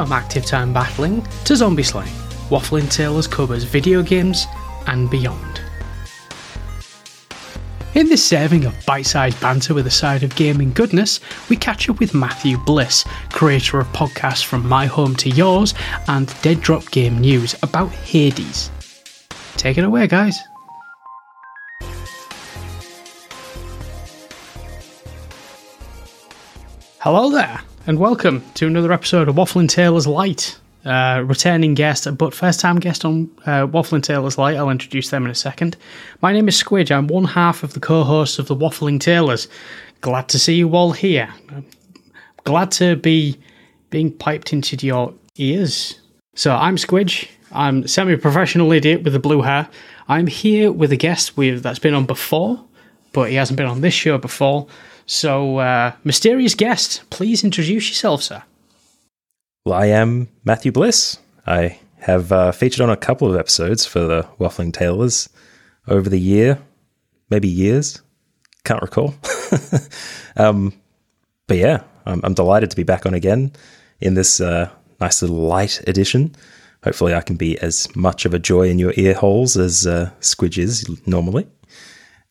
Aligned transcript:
From 0.00 0.12
active 0.12 0.46
time 0.46 0.72
battling 0.72 1.20
to 1.44 1.54
zombie 1.54 1.82
slaying, 1.82 2.14
Waffling 2.48 2.90
Taylors 2.90 3.26
covers 3.26 3.64
video 3.64 4.02
games 4.02 4.46
and 4.86 5.10
beyond. 5.10 5.60
In 7.92 8.08
this 8.08 8.24
serving 8.24 8.64
of 8.64 8.74
bite 8.86 9.04
sized 9.04 9.38
banter 9.42 9.74
with 9.74 9.86
a 9.86 9.90
side 9.90 10.22
of 10.22 10.34
gaming 10.34 10.72
goodness, 10.72 11.20
we 11.50 11.56
catch 11.56 11.90
up 11.90 12.00
with 12.00 12.14
Matthew 12.14 12.56
Bliss, 12.56 13.04
creator 13.30 13.78
of 13.78 13.88
podcasts 13.88 14.42
from 14.42 14.66
My 14.66 14.86
Home 14.86 15.14
to 15.16 15.28
Yours 15.28 15.74
and 16.08 16.34
Dead 16.40 16.62
Drop 16.62 16.90
Game 16.90 17.18
News 17.18 17.54
about 17.62 17.92
Hades. 17.92 18.70
Take 19.58 19.76
it 19.76 19.84
away, 19.84 20.06
guys. 20.06 20.40
Hello 27.00 27.30
there, 27.30 27.60
and 27.90 27.98
welcome 27.98 28.40
to 28.54 28.68
another 28.68 28.92
episode 28.92 29.28
of 29.28 29.34
Waffling 29.34 29.68
Taylors 29.68 30.06
Lite. 30.06 30.56
Uh, 30.84 31.24
returning 31.26 31.74
guest, 31.74 32.06
but 32.16 32.32
first 32.32 32.60
time 32.60 32.78
guest 32.78 33.04
on 33.04 33.28
uh, 33.46 33.66
Waffling 33.66 34.00
Taylors 34.00 34.38
Lite. 34.38 34.56
I'll 34.56 34.70
introduce 34.70 35.10
them 35.10 35.24
in 35.24 35.30
a 35.32 35.34
second. 35.34 35.76
My 36.22 36.32
name 36.32 36.46
is 36.46 36.54
Squidge. 36.54 36.92
I'm 36.92 37.08
one 37.08 37.24
half 37.24 37.64
of 37.64 37.74
the 37.74 37.80
co 37.80 38.04
hosts 38.04 38.38
of 38.38 38.46
the 38.46 38.54
Waffling 38.54 39.00
Taylors. 39.00 39.48
Glad 40.02 40.28
to 40.28 40.38
see 40.38 40.54
you 40.54 40.70
all 40.76 40.92
here. 40.92 41.34
Glad 42.44 42.70
to 42.72 42.94
be 42.94 43.36
being 43.90 44.12
piped 44.12 44.52
into 44.52 44.76
your 44.86 45.12
ears. 45.34 46.00
So, 46.36 46.54
I'm 46.54 46.76
Squidge. 46.76 47.28
I'm 47.50 47.88
semi 47.88 48.14
professional 48.14 48.70
idiot 48.70 49.02
with 49.02 49.14
the 49.14 49.18
blue 49.18 49.42
hair. 49.42 49.68
I'm 50.06 50.28
here 50.28 50.70
with 50.70 50.92
a 50.92 50.96
guest 50.96 51.36
with, 51.36 51.64
that's 51.64 51.80
been 51.80 51.94
on 51.94 52.06
before, 52.06 52.64
but 53.12 53.30
he 53.30 53.34
hasn't 53.34 53.56
been 53.56 53.66
on 53.66 53.80
this 53.80 53.94
show 53.94 54.16
before. 54.16 54.68
So, 55.10 55.58
uh, 55.58 55.94
mysterious 56.04 56.54
guest, 56.54 57.02
please 57.10 57.42
introduce 57.42 57.88
yourself, 57.88 58.22
sir. 58.22 58.44
Well, 59.64 59.74
I 59.74 59.86
am 59.86 60.28
Matthew 60.44 60.70
Bliss. 60.70 61.18
I 61.44 61.80
have 61.98 62.30
uh, 62.30 62.52
featured 62.52 62.80
on 62.80 62.90
a 62.90 62.96
couple 62.96 63.28
of 63.28 63.36
episodes 63.36 63.84
for 63.84 64.02
the 64.02 64.22
Waffling 64.38 64.72
Taylors 64.72 65.28
over 65.88 66.08
the 66.08 66.20
year, 66.20 66.60
maybe 67.28 67.48
years. 67.48 68.00
Can't 68.62 68.80
recall. 68.80 69.16
um, 70.36 70.72
but 71.48 71.56
yeah, 71.56 71.82
I'm, 72.06 72.20
I'm, 72.22 72.34
delighted 72.34 72.70
to 72.70 72.76
be 72.76 72.84
back 72.84 73.04
on 73.04 73.12
again 73.12 73.52
in 73.98 74.14
this 74.14 74.40
uh, 74.40 74.70
nice 75.00 75.22
little 75.22 75.38
light 75.38 75.82
edition. 75.88 76.36
Hopefully, 76.84 77.16
I 77.16 77.22
can 77.22 77.34
be 77.34 77.58
as 77.58 77.88
much 77.96 78.26
of 78.26 78.32
a 78.32 78.38
joy 78.38 78.68
in 78.68 78.78
your 78.78 78.92
ear 78.96 79.14
holes 79.14 79.56
as 79.56 79.88
uh, 79.88 80.12
Squidge 80.20 80.58
is 80.58 80.88
normally. 81.04 81.48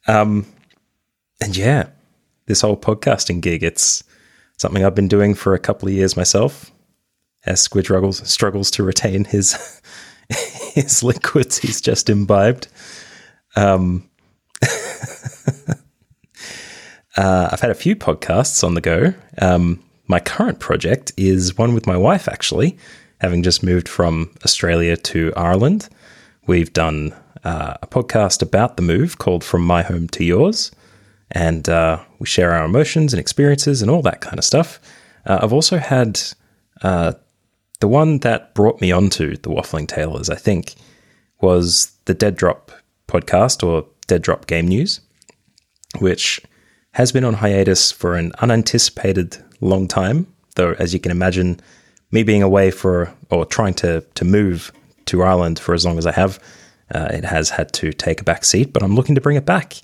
Um, 0.08 0.45
and 1.41 1.58
yeah, 1.58 1.89
this 2.50 2.61
whole 2.61 2.75
podcasting 2.75 3.39
gig. 3.39 3.64
It's 3.64 4.03
something 4.58 4.83
I've 4.83 4.95
been 4.95 5.08
doing 5.08 5.36
for 5.36 5.53
a 5.53 5.59
couple 5.59 5.88
of 5.88 5.94
years 5.94 6.17
myself. 6.17 6.72
As 7.45 7.66
Squidge 7.66 7.86
struggles 7.86 8.28
struggles 8.30 8.69
to 8.72 8.83
retain 8.83 9.23
his 9.23 9.81
his 10.73 11.02
liquids 11.02 11.59
he's 11.59 11.80
just 11.80 12.09
imbibed. 12.09 12.67
Um, 13.55 14.09
uh, 17.16 17.50
I've 17.52 17.61
had 17.61 17.72
a 17.72 17.75
few 17.75 17.95
podcasts 17.95 18.61
on 18.61 18.73
the 18.73 18.81
go. 18.81 19.14
Um, 19.42 19.81
my 20.08 20.20
current 20.20 20.59
project 20.59 21.14
is 21.16 21.58
one 21.58 21.73
with 21.73 21.88
my 21.88 21.95
wife, 21.95 22.27
actually, 22.27 22.77
having 23.22 23.44
just 23.44 23.64
moved 23.64 23.88
from 23.88 24.31
Australia 24.44 24.97
to 24.97 25.31
Ireland. 25.38 25.88
We've 26.47 26.73
done 26.73 27.14
uh, 27.44 27.75
a 27.81 27.88
podcast 27.88 28.42
about 28.42 28.75
the 28.75 28.83
move 28.83 29.17
called 29.17 29.44
From 29.44 29.64
My 29.64 29.83
Home 29.83 30.08
to 30.09 30.23
Yours 30.23 30.72
and 31.31 31.69
uh, 31.69 32.03
we 32.19 32.25
share 32.25 32.52
our 32.52 32.66
emotions 32.66 33.13
and 33.13 33.19
experiences 33.19 33.81
and 33.81 33.91
all 33.91 34.02
that 34.02 34.22
kind 34.22 34.39
of 34.39 34.45
stuff. 34.45 34.80
Uh, 35.25 35.39
I've 35.41 35.53
also 35.53 35.77
had 35.77 36.19
uh, 36.81 37.13
the 37.80 37.88
one 37.88 38.19
that 38.19 38.53
brought 38.55 38.81
me 38.81 38.91
onto 38.91 39.36
the 39.37 39.49
Waffling 39.49 39.87
Taylors, 39.87 40.30
I 40.30 40.36
think, 40.36 40.76
was 41.42 41.92
the 42.05 42.14
Dead 42.14 42.36
Drop 42.36 42.71
podcast 43.08 43.65
or 43.65 43.87
Dead 44.08 44.21
Drop 44.21 44.48
Game 44.48 44.67
News, 44.67 45.02
which 45.99 46.42
has 46.93 47.11
been 47.11 47.23
on 47.23 47.36
hiatus 47.36 47.92
for 47.92 48.15
an 48.15 48.31
unanticipated 48.39 49.37
long 49.61 49.87
time. 49.87 50.27
Though, 50.55 50.73
as 50.80 50.93
you 50.93 50.99
can 50.99 51.11
imagine, 51.11 51.59
me 52.11 52.23
being 52.23 52.43
away 52.43 52.71
for 52.71 53.14
or 53.30 53.45
trying 53.45 53.75
to 53.75 54.02
to 54.15 54.25
move 54.25 54.71
to 55.05 55.21
Ireland 55.23 55.59
for 55.59 55.73
as 55.73 55.86
long 55.86 55.98
as 55.98 56.05
I 56.05 56.11
have, 56.11 56.39
uh, 56.93 57.08
it 57.11 57.23
has 57.23 57.52
had 57.52 57.71
to 57.73 57.93
take 57.93 58.21
a 58.21 58.23
back 58.23 58.43
seat. 58.43 58.73
But 58.73 58.83
I'm 58.83 58.95
looking 58.95 59.15
to 59.15 59.21
bring 59.21 59.37
it 59.37 59.45
back. 59.45 59.81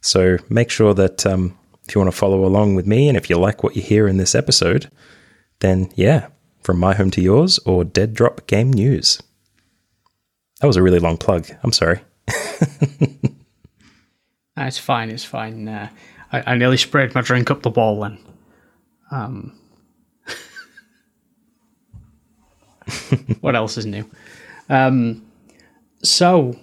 So 0.00 0.38
make 0.48 0.70
sure 0.70 0.94
that 0.94 1.26
um, 1.26 1.58
if 1.86 1.94
you 1.94 2.00
want 2.00 2.10
to 2.12 2.16
follow 2.16 2.44
along 2.44 2.74
with 2.74 2.86
me 2.86 3.08
and 3.08 3.16
if 3.16 3.28
you 3.28 3.38
like 3.38 3.62
what 3.62 3.76
you 3.76 3.82
hear 3.82 4.06
in 4.06 4.16
this 4.16 4.34
episode, 4.34 4.90
then 5.60 5.90
yeah, 5.94 6.28
from 6.62 6.78
my 6.78 6.94
home 6.94 7.10
to 7.12 7.20
yours 7.20 7.58
or 7.60 7.84
Dead 7.84 8.14
Drop 8.14 8.46
Game 8.46 8.72
News. 8.72 9.22
That 10.60 10.66
was 10.66 10.76
a 10.76 10.82
really 10.82 10.98
long 10.98 11.16
plug. 11.16 11.48
I'm 11.62 11.72
sorry. 11.72 12.00
it's 14.56 14.78
fine. 14.78 15.10
It's 15.10 15.24
fine. 15.24 15.68
Uh, 15.68 15.88
I, 16.32 16.52
I, 16.52 16.56
nearly 16.56 16.76
sprayed 16.76 17.14
my 17.14 17.20
drink 17.22 17.50
up 17.50 17.62
the 17.62 17.70
wall 17.70 18.00
then. 18.00 18.18
Um, 19.10 19.58
what 23.40 23.56
else 23.56 23.78
is 23.78 23.86
new? 23.86 24.04
Um, 24.68 25.24
so 26.02 26.58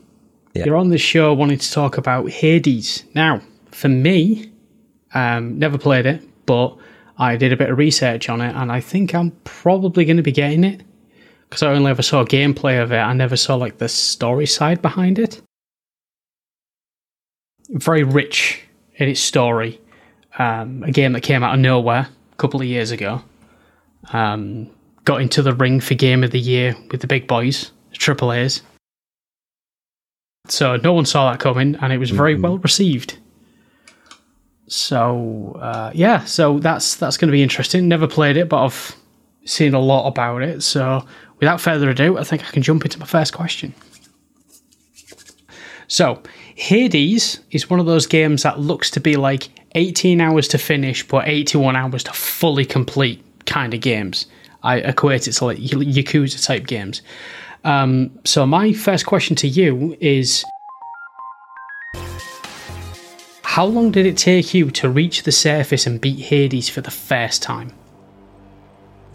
yeah. 0.56 0.64
You're 0.66 0.78
on 0.78 0.90
the 0.90 0.98
show 0.98 1.34
wanting 1.34 1.58
to 1.58 1.72
talk 1.72 1.98
about 1.98 2.30
Hades. 2.30 3.04
Now, 3.14 3.42
for 3.72 3.90
me, 3.90 4.52
um, 5.14 5.60
never 5.60 5.78
played 5.78 6.06
it, 6.06 6.24
but 6.46 6.78
I 7.18 7.36
did 7.36 7.52
a 7.52 7.58
bit 7.58 7.70
of 7.70 7.78
research 7.78 8.30
on 8.30 8.40
it, 8.40 8.56
and 8.56 8.72
I 8.72 8.80
think 8.80 9.14
I'm 9.14 9.32
probably 9.44 10.06
going 10.06 10.18
to 10.18 10.24
be 10.24 10.32
getting 10.32 10.64
it 10.64 10.82
because 11.50 11.62
I 11.62 11.74
only 11.74 11.92
ever 11.92 12.02
saw 12.02 12.24
gameplay 12.24 12.82
of 12.82 12.92
it. 12.92 12.98
I 12.98 13.14
never 13.14 13.36
saw 13.36 13.56
like 13.56 13.78
the 13.78 13.90
story 13.90 14.46
side 14.46 14.82
behind 14.82 15.20
it. 15.20 15.42
Very 17.70 18.04
rich 18.04 18.64
in 18.96 19.10
its 19.10 19.20
story. 19.20 19.82
Um, 20.38 20.84
a 20.84 20.92
game 20.92 21.14
that 21.14 21.22
came 21.22 21.44
out 21.44 21.54
of 21.54 21.60
nowhere 21.60 22.08
a 22.32 22.36
couple 22.36 22.62
of 22.62 22.68
years 22.68 22.92
ago. 22.92 23.22
Um, 24.14 24.70
got 25.04 25.22
into 25.22 25.42
the 25.42 25.54
ring 25.54 25.80
for 25.82 25.96
Game 25.96 26.24
of 26.24 26.32
the 26.32 26.40
Year 26.40 26.76
with 26.92 27.02
the 27.02 27.08
big 27.08 27.28
boys, 27.28 27.72
Triple 27.94 28.32
A's. 28.32 28.62
So 30.52 30.78
no 30.78 30.94
one 30.94 31.06
saw 31.06 31.32
that 31.32 31.40
coming, 31.40 31.76
and 31.76 31.92
it 31.92 31.98
was 31.98 32.12
very 32.12 32.34
mm-hmm. 32.34 32.44
well 32.44 32.58
received. 32.60 33.18
So 34.68 35.58
uh, 35.62 35.92
yeah, 35.94 36.26
so 36.26 36.60
that's 36.60 36.96
that's 36.96 37.18
going 37.18 37.28
to 37.28 37.32
be 37.32 37.44
interesting. 37.44 37.88
Never 37.88 38.08
played 38.08 38.38
it, 38.38 38.50
but 38.50 38.64
I've 38.64 38.96
seen 39.46 39.74
a 39.74 39.80
lot 39.80 40.08
about 40.08 40.42
it. 40.42 40.64
So 40.64 41.06
without 41.40 41.62
further 41.62 41.90
ado, 41.90 42.18
I 42.18 42.24
think 42.24 42.44
I 42.44 42.52
can 42.52 42.64
jump 42.64 42.84
into 42.84 43.00
my 43.00 43.06
first 43.06 43.34
question. 43.34 43.74
So 45.88 46.22
Hades 46.56 47.40
is 47.52 47.70
one 47.70 47.80
of 47.80 47.86
those 47.86 48.08
games 48.08 48.44
that 48.44 48.60
looks 48.60 48.90
to 48.92 49.00
be 49.00 49.18
like 49.18 49.50
18 49.76 50.20
hours 50.20 50.48
to 50.50 50.58
finish, 50.58 51.08
but 51.08 51.28
81 51.28 51.76
hours 51.76 52.04
to 52.06 52.14
fully 52.14 52.66
complete 52.66 53.24
kind 53.46 53.74
of 53.74 53.82
games. 53.82 54.26
I 54.64 54.78
equate 54.78 55.28
it 55.28 55.34
to 55.34 55.46
like 55.46 55.58
Yakuza 55.60 56.44
type 56.44 56.66
games. 56.66 57.02
Um, 57.66 58.12
so, 58.24 58.46
my 58.46 58.74
first 58.74 59.06
question 59.06 59.36
to 59.38 59.48
you 59.48 59.98
is 60.00 60.46
How 63.56 63.66
long 63.66 63.90
did 63.90 64.06
it 64.06 64.18
take 64.18 64.54
you 64.54 64.70
to 64.72 64.90
reach 64.90 65.24
the 65.24 65.32
surface 65.32 65.88
and 65.88 66.02
beat 66.02 66.20
Hades 66.20 66.68
for 66.68 66.82
the 66.82 66.92
first 66.92 67.42
time? 67.42 67.72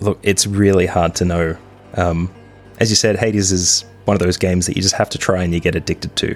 Look, 0.00 0.19
it's 0.22 0.47
really 0.47 0.87
hard 0.87 1.15
to 1.16 1.27
know. 1.27 1.56
Um, 1.94 2.33
as 2.78 2.89
you 2.89 2.97
said, 2.97 3.19
Hades 3.19 3.53
is 3.53 3.84
one 4.06 4.15
of 4.15 4.19
those 4.19 4.39
games 4.39 4.66
that 4.66 4.77
you 4.77 4.83
just 4.83 4.94
have 4.94 5.10
to 5.10 5.19
try 5.19 5.43
and 5.43 5.53
you 5.53 5.60
get 5.60 5.75
addicted 5.75 6.16
to. 6.16 6.34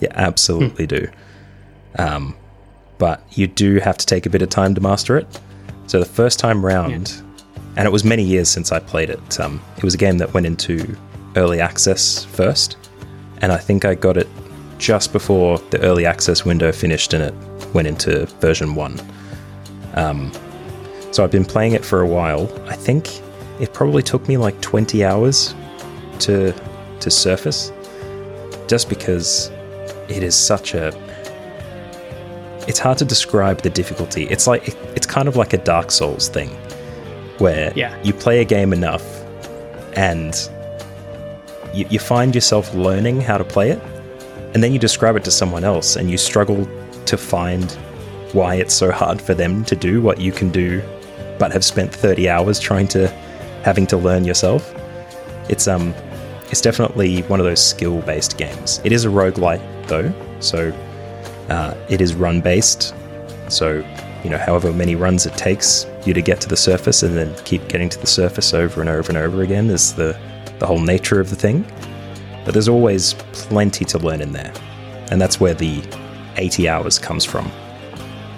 You 0.00 0.08
absolutely 0.10 0.84
hmm. 0.84 0.94
do. 0.94 1.08
Um, 1.98 2.36
but 2.98 3.22
you 3.30 3.46
do 3.46 3.76
have 3.76 3.96
to 3.96 4.04
take 4.04 4.26
a 4.26 4.30
bit 4.30 4.42
of 4.42 4.50
time 4.50 4.74
to 4.74 4.80
master 4.82 5.16
it. 5.16 5.40
So 5.86 5.98
the 5.98 6.04
first 6.04 6.38
time 6.38 6.62
round, 6.62 7.08
yeah. 7.08 7.44
and 7.78 7.86
it 7.86 7.90
was 7.90 8.04
many 8.04 8.24
years 8.24 8.50
since 8.50 8.72
I 8.72 8.78
played 8.78 9.08
it. 9.08 9.40
Um, 9.40 9.62
it 9.78 9.84
was 9.84 9.94
a 9.94 9.98
game 9.98 10.18
that 10.18 10.34
went 10.34 10.44
into 10.44 10.96
early 11.38 11.60
access 11.60 12.24
first, 12.24 12.76
and 13.38 13.52
I 13.52 13.56
think 13.56 13.84
I 13.84 13.94
got 13.94 14.16
it 14.16 14.28
just 14.78 15.12
before 15.12 15.58
the 15.70 15.80
early 15.80 16.06
access 16.06 16.44
window 16.44 16.70
finished 16.72 17.12
and 17.12 17.22
it 17.24 17.74
went 17.74 17.88
into 17.88 18.26
version 18.40 18.74
1. 18.74 19.00
Um, 19.94 20.32
so 21.10 21.24
I've 21.24 21.30
been 21.30 21.44
playing 21.44 21.72
it 21.72 21.84
for 21.84 22.00
a 22.00 22.06
while. 22.06 22.44
I 22.68 22.76
think 22.76 23.20
it 23.60 23.72
probably 23.72 24.02
took 24.02 24.28
me 24.28 24.36
like 24.36 24.60
20 24.60 25.04
hours 25.04 25.54
to 26.20 26.52
to 27.00 27.10
surface 27.10 27.72
just 28.66 28.88
because 28.88 29.50
it 30.08 30.22
is 30.22 30.34
such 30.34 30.74
a 30.74 30.92
it's 32.66 32.78
hard 32.78 32.98
to 32.98 33.04
describe 33.04 33.62
the 33.62 33.70
difficulty. 33.70 34.24
It's 34.24 34.46
like 34.46 34.76
it's 34.94 35.06
kind 35.06 35.26
of 35.26 35.36
like 35.36 35.52
a 35.54 35.58
Dark 35.58 35.90
Souls 35.90 36.28
thing 36.28 36.50
where 37.38 37.72
yeah. 37.74 38.00
you 38.02 38.12
play 38.12 38.40
a 38.40 38.44
game 38.44 38.72
enough 38.72 39.04
and 39.94 40.34
you, 41.78 41.86
you 41.90 41.98
find 41.98 42.34
yourself 42.34 42.74
learning 42.74 43.20
how 43.20 43.38
to 43.38 43.44
play 43.44 43.70
it, 43.70 43.80
and 44.54 44.62
then 44.62 44.72
you 44.72 44.78
describe 44.78 45.16
it 45.16 45.24
to 45.24 45.30
someone 45.30 45.64
else, 45.64 45.96
and 45.96 46.10
you 46.10 46.18
struggle 46.18 46.68
to 47.06 47.16
find 47.16 47.70
why 48.32 48.56
it's 48.56 48.74
so 48.74 48.90
hard 48.90 49.22
for 49.22 49.34
them 49.34 49.64
to 49.64 49.76
do 49.76 50.02
what 50.02 50.20
you 50.20 50.32
can 50.32 50.50
do, 50.50 50.82
but 51.38 51.52
have 51.52 51.64
spent 51.64 51.94
30 51.94 52.28
hours 52.28 52.58
trying 52.58 52.88
to 52.88 53.08
having 53.62 53.86
to 53.86 53.96
learn 53.96 54.24
yourself. 54.24 54.74
It's 55.48 55.68
um 55.68 55.94
it's 56.50 56.60
definitely 56.60 57.22
one 57.22 57.40
of 57.40 57.46
those 57.46 57.64
skill 57.64 58.00
based 58.02 58.38
games. 58.38 58.80
It 58.84 58.92
is 58.92 59.04
a 59.04 59.08
roguelite 59.08 59.62
though, 59.86 60.12
so 60.40 60.72
uh, 61.48 61.74
it 61.88 62.00
is 62.00 62.14
run 62.14 62.40
based. 62.40 62.94
So, 63.48 63.84
you 64.24 64.30
know, 64.30 64.38
however 64.38 64.72
many 64.72 64.94
runs 64.94 65.26
it 65.26 65.36
takes 65.36 65.86
you 66.04 66.14
to 66.14 66.22
get 66.22 66.40
to 66.42 66.48
the 66.48 66.56
surface 66.56 67.02
and 67.02 67.16
then 67.16 67.34
keep 67.44 67.66
getting 67.68 67.88
to 67.88 67.98
the 67.98 68.06
surface 68.06 68.52
over 68.52 68.80
and 68.80 68.90
over 68.90 69.08
and 69.08 69.18
over 69.18 69.42
again 69.42 69.70
is 69.70 69.94
the, 69.94 70.18
the 70.58 70.66
whole 70.66 70.80
nature 70.80 71.20
of 71.20 71.30
the 71.30 71.36
thing. 71.36 71.64
But 72.44 72.52
there's 72.52 72.68
always 72.68 73.14
plenty 73.32 73.84
to 73.86 73.98
learn 73.98 74.20
in 74.20 74.32
there. 74.32 74.52
And 75.10 75.20
that's 75.20 75.40
where 75.40 75.54
the 75.54 75.82
80 76.36 76.68
hours 76.68 76.98
comes 76.98 77.24
from. 77.24 77.50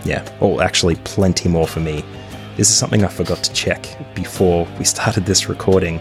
Yeah, 0.04 0.26
or 0.40 0.62
actually, 0.62 0.96
plenty 0.96 1.48
more 1.48 1.66
for 1.66 1.80
me. 1.80 2.04
This 2.56 2.68
is 2.68 2.74
something 2.74 3.04
I 3.04 3.08
forgot 3.08 3.42
to 3.44 3.52
check 3.52 3.86
before 4.14 4.66
we 4.78 4.84
started 4.84 5.26
this 5.26 5.48
recording, 5.48 6.00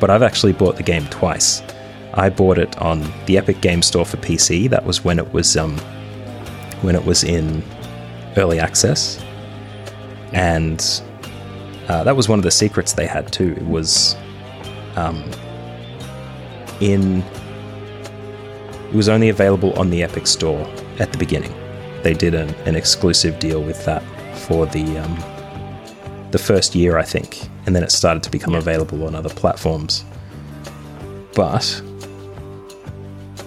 but 0.00 0.10
I've 0.10 0.22
actually 0.22 0.52
bought 0.52 0.76
the 0.76 0.82
game 0.82 1.06
twice. 1.06 1.62
I 2.14 2.28
bought 2.30 2.58
it 2.58 2.80
on 2.80 3.02
the 3.26 3.38
Epic 3.38 3.60
Game 3.60 3.82
Store 3.82 4.06
for 4.06 4.16
PC. 4.18 4.68
That 4.70 4.84
was 4.84 5.04
when 5.04 5.18
it 5.18 5.32
was 5.32 5.56
um, 5.56 5.76
when 6.82 6.94
it 6.94 7.04
was 7.04 7.24
in 7.24 7.62
early 8.36 8.60
access, 8.60 9.22
and 10.32 11.02
uh, 11.88 12.04
that 12.04 12.14
was 12.14 12.28
one 12.28 12.38
of 12.38 12.44
the 12.44 12.50
secrets 12.50 12.92
they 12.92 13.06
had 13.06 13.32
too. 13.32 13.52
It 13.56 13.66
was 13.66 14.16
um, 14.96 15.22
in 16.80 17.22
it 18.94 18.96
was 18.96 19.08
only 19.08 19.28
available 19.28 19.72
on 19.78 19.90
the 19.90 20.02
Epic 20.02 20.26
Store 20.26 20.60
at 21.00 21.10
the 21.10 21.18
beginning. 21.18 21.52
They 22.02 22.14
did 22.14 22.34
an, 22.34 22.54
an 22.66 22.76
exclusive 22.76 23.38
deal 23.40 23.62
with 23.62 23.84
that 23.86 24.02
for 24.46 24.66
the 24.66 24.98
um, 24.98 26.30
the 26.30 26.38
first 26.38 26.74
year, 26.74 26.98
I 26.98 27.02
think, 27.02 27.48
and 27.66 27.74
then 27.74 27.82
it 27.82 27.92
started 27.92 28.22
to 28.24 28.30
become 28.30 28.54
available 28.54 29.06
on 29.06 29.14
other 29.14 29.28
platforms. 29.28 30.04
But 31.34 31.82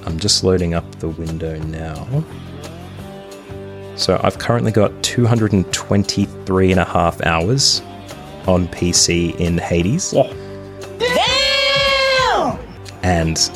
I'm 0.05 0.17
just 0.19 0.43
loading 0.43 0.73
up 0.73 0.89
the 0.99 1.09
window 1.09 1.57
now. 1.59 2.23
So 3.95 4.19
I've 4.23 4.37
currently 4.37 4.71
got 4.71 4.91
223 5.03 6.71
and 6.71 6.79
a 6.79 6.85
half 6.85 7.19
hours 7.21 7.81
on 8.47 8.67
PC 8.67 9.37
in 9.39 9.57
Hades. 9.57 10.11
Damn! 10.11 10.26
And 13.07 13.49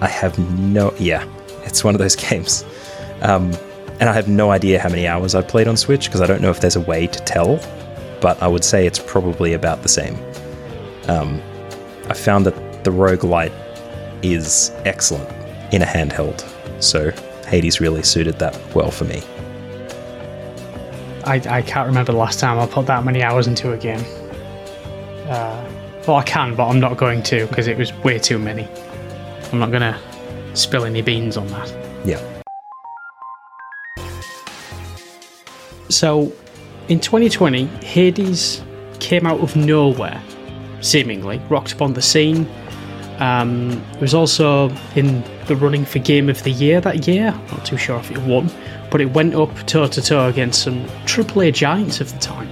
I 0.00 0.08
have 0.08 0.38
no. 0.58 0.94
Yeah, 0.98 1.28
it's 1.64 1.84
one 1.84 1.94
of 1.94 1.98
those 1.98 2.16
games. 2.28 2.64
Um, 3.20 3.52
and 4.00 4.08
I 4.08 4.14
have 4.14 4.26
no 4.26 4.50
idea 4.50 4.78
how 4.80 4.88
many 4.88 5.06
hours 5.06 5.34
I've 5.34 5.48
played 5.48 5.68
on 5.68 5.76
Switch 5.76 6.06
because 6.06 6.22
I 6.22 6.26
don't 6.26 6.40
know 6.40 6.50
if 6.50 6.60
there's 6.60 6.76
a 6.76 6.80
way 6.80 7.06
to 7.06 7.18
tell, 7.20 7.60
but 8.22 8.42
I 8.42 8.48
would 8.48 8.64
say 8.64 8.86
it's 8.86 8.98
probably 8.98 9.52
about 9.52 9.82
the 9.82 9.88
same. 9.88 10.16
Um, 11.08 11.42
I 12.08 12.14
found 12.14 12.46
that 12.46 12.84
the 12.84 12.90
roguelite 12.90 13.52
is 14.22 14.70
excellent 14.86 15.28
in 15.74 15.82
a 15.82 15.86
handheld, 15.86 16.42
so 16.82 17.10
Hades 17.46 17.80
really 17.80 18.02
suited 18.02 18.38
that 18.38 18.58
well 18.74 18.90
for 18.90 19.04
me. 19.04 19.22
I, 21.24 21.34
I 21.48 21.62
can't 21.62 21.86
remember 21.86 22.12
the 22.12 22.18
last 22.18 22.38
time 22.38 22.58
I 22.58 22.66
put 22.66 22.86
that 22.86 23.04
many 23.04 23.22
hours 23.22 23.46
into 23.46 23.72
a 23.72 23.76
game. 23.76 24.04
Uh, 25.28 25.70
well, 26.06 26.16
I 26.16 26.22
can, 26.22 26.54
but 26.54 26.68
I'm 26.68 26.78
not 26.78 26.96
going 26.96 27.22
to 27.24 27.46
because 27.46 27.66
it 27.66 27.76
was 27.76 27.92
way 28.04 28.18
too 28.18 28.38
many. 28.38 28.68
I'm 29.52 29.58
not 29.58 29.70
going 29.70 29.82
to 29.82 29.98
spill 30.54 30.84
any 30.84 31.02
beans 31.02 31.36
on 31.36 31.46
that. 31.48 31.72
Yeah. 32.04 32.20
So, 35.88 36.32
in 36.88 37.00
2020, 37.00 37.66
Hades 37.84 38.62
came 38.98 39.26
out 39.26 39.40
of 39.40 39.54
nowhere, 39.54 40.20
seemingly, 40.80 41.40
rocked 41.48 41.72
upon 41.72 41.94
the 41.94 42.02
scene. 42.02 42.48
Um, 43.18 43.70
it 43.94 44.00
was 44.00 44.14
also 44.14 44.70
in 44.94 45.22
the 45.46 45.56
running 45.56 45.84
for 45.84 46.00
Game 46.00 46.28
of 46.28 46.42
the 46.42 46.50
Year 46.50 46.80
that 46.80 47.06
year. 47.06 47.32
Not 47.50 47.64
too 47.64 47.76
sure 47.76 47.98
if 47.98 48.10
it 48.10 48.18
won, 48.18 48.50
but 48.90 49.00
it 49.00 49.06
went 49.12 49.34
up 49.34 49.54
toe 49.66 49.86
to 49.86 50.02
toe 50.02 50.28
against 50.28 50.62
some 50.62 50.84
AAA 51.06 51.54
giants 51.54 52.00
of 52.00 52.12
the 52.12 52.18
time, 52.18 52.48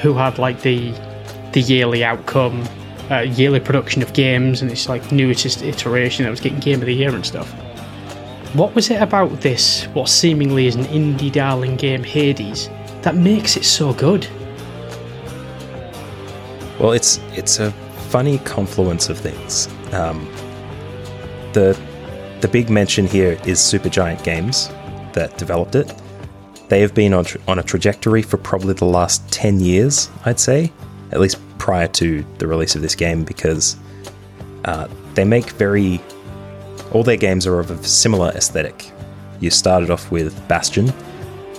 who 0.00 0.14
had 0.14 0.38
like 0.38 0.60
the 0.62 0.92
the 1.52 1.60
yearly 1.60 2.04
outcome, 2.04 2.64
yearly 3.20 3.60
production 3.60 4.02
of 4.02 4.12
games, 4.12 4.62
and 4.62 4.70
it's 4.70 4.88
like 4.88 5.12
newest 5.12 5.62
iteration 5.62 6.24
that 6.24 6.30
was 6.30 6.40
getting 6.40 6.60
Game 6.60 6.80
of 6.80 6.86
the 6.86 6.94
Year 6.94 7.14
and 7.14 7.24
stuff. 7.24 7.50
What 8.54 8.74
was 8.74 8.90
it 8.90 9.00
about 9.00 9.40
this, 9.40 9.84
what 9.94 10.08
seemingly 10.08 10.66
is 10.66 10.74
an 10.74 10.84
indie 10.84 11.32
darling 11.32 11.76
game, 11.76 12.04
Hades, 12.04 12.68
that 13.02 13.14
makes 13.14 13.56
it 13.56 13.64
so 13.64 13.92
good? 13.92 14.26
Well, 16.78 16.92
it's 16.92 17.20
it's 17.32 17.60
a 17.60 17.70
funny 18.10 18.38
confluence 18.38 19.08
of 19.08 19.18
things. 19.18 19.68
Um, 19.92 20.28
the 21.52 21.78
the 22.40 22.48
big 22.48 22.70
mention 22.70 23.06
here 23.06 23.38
is 23.46 23.58
Supergiant 23.58 24.22
Games 24.24 24.68
that 25.12 25.38
developed 25.38 25.74
it. 25.76 25.94
They 26.68 26.80
have 26.80 26.94
been 26.94 27.14
on, 27.14 27.24
tra- 27.24 27.40
on 27.46 27.58
a 27.58 27.62
trajectory 27.62 28.22
for 28.22 28.36
probably 28.36 28.74
the 28.74 28.86
last 28.86 29.30
10 29.30 29.60
years, 29.60 30.10
I'd 30.24 30.40
say, 30.40 30.72
at 31.12 31.20
least 31.20 31.38
prior 31.62 31.86
to 31.86 32.24
the 32.38 32.46
release 32.48 32.74
of 32.74 32.82
this 32.82 32.96
game, 32.96 33.22
because 33.22 33.76
uh, 34.64 34.88
they 35.14 35.24
make 35.24 35.50
very. 35.52 36.00
All 36.90 37.04
their 37.04 37.16
games 37.16 37.46
are 37.46 37.60
of 37.60 37.70
a 37.70 37.82
similar 37.84 38.30
aesthetic. 38.30 38.90
You 39.38 39.48
started 39.48 39.88
off 39.88 40.10
with 40.10 40.36
Bastion. 40.48 40.88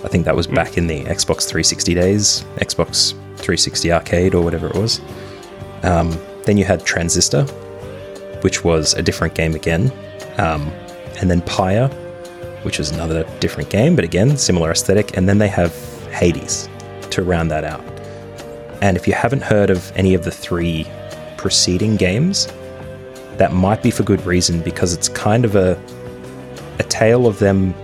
I 0.04 0.08
think 0.08 0.26
that 0.26 0.36
was 0.36 0.46
back 0.46 0.76
in 0.76 0.86
the 0.86 1.02
Xbox 1.04 1.48
360 1.48 1.94
days, 1.94 2.44
Xbox 2.56 3.12
360 3.36 3.92
Arcade 3.92 4.34
or 4.34 4.44
whatever 4.44 4.66
it 4.68 4.74
was. 4.74 5.00
Um, 5.82 6.14
then 6.44 6.58
you 6.58 6.66
had 6.66 6.84
Transistor, 6.84 7.44
which 8.42 8.62
was 8.62 8.92
a 8.92 9.02
different 9.02 9.34
game 9.34 9.54
again. 9.54 9.90
Um, 10.36 10.68
and 11.20 11.30
then 11.30 11.40
Pyre, 11.40 11.88
which 12.62 12.78
is 12.78 12.90
another 12.90 13.24
different 13.40 13.70
game, 13.70 13.96
but 13.96 14.04
again, 14.04 14.36
similar 14.36 14.70
aesthetic. 14.70 15.16
And 15.16 15.26
then 15.26 15.38
they 15.38 15.48
have 15.48 15.74
Hades 16.10 16.68
to 17.10 17.22
round 17.22 17.50
that 17.50 17.64
out. 17.64 17.93
And 18.84 18.98
if 18.98 19.08
you 19.08 19.14
haven't 19.14 19.42
heard 19.42 19.70
of 19.70 19.90
any 19.96 20.12
of 20.12 20.24
the 20.24 20.30
three 20.30 20.86
preceding 21.38 21.96
games, 21.96 22.48
that 23.38 23.50
might 23.50 23.82
be 23.82 23.90
for 23.90 24.02
good 24.02 24.24
reason 24.26 24.60
because 24.60 24.92
it's 24.92 25.08
kind 25.08 25.46
of 25.46 25.56
a 25.56 25.82
a 26.78 26.82
tale 26.82 27.26
of 27.26 27.38
them 27.38 27.74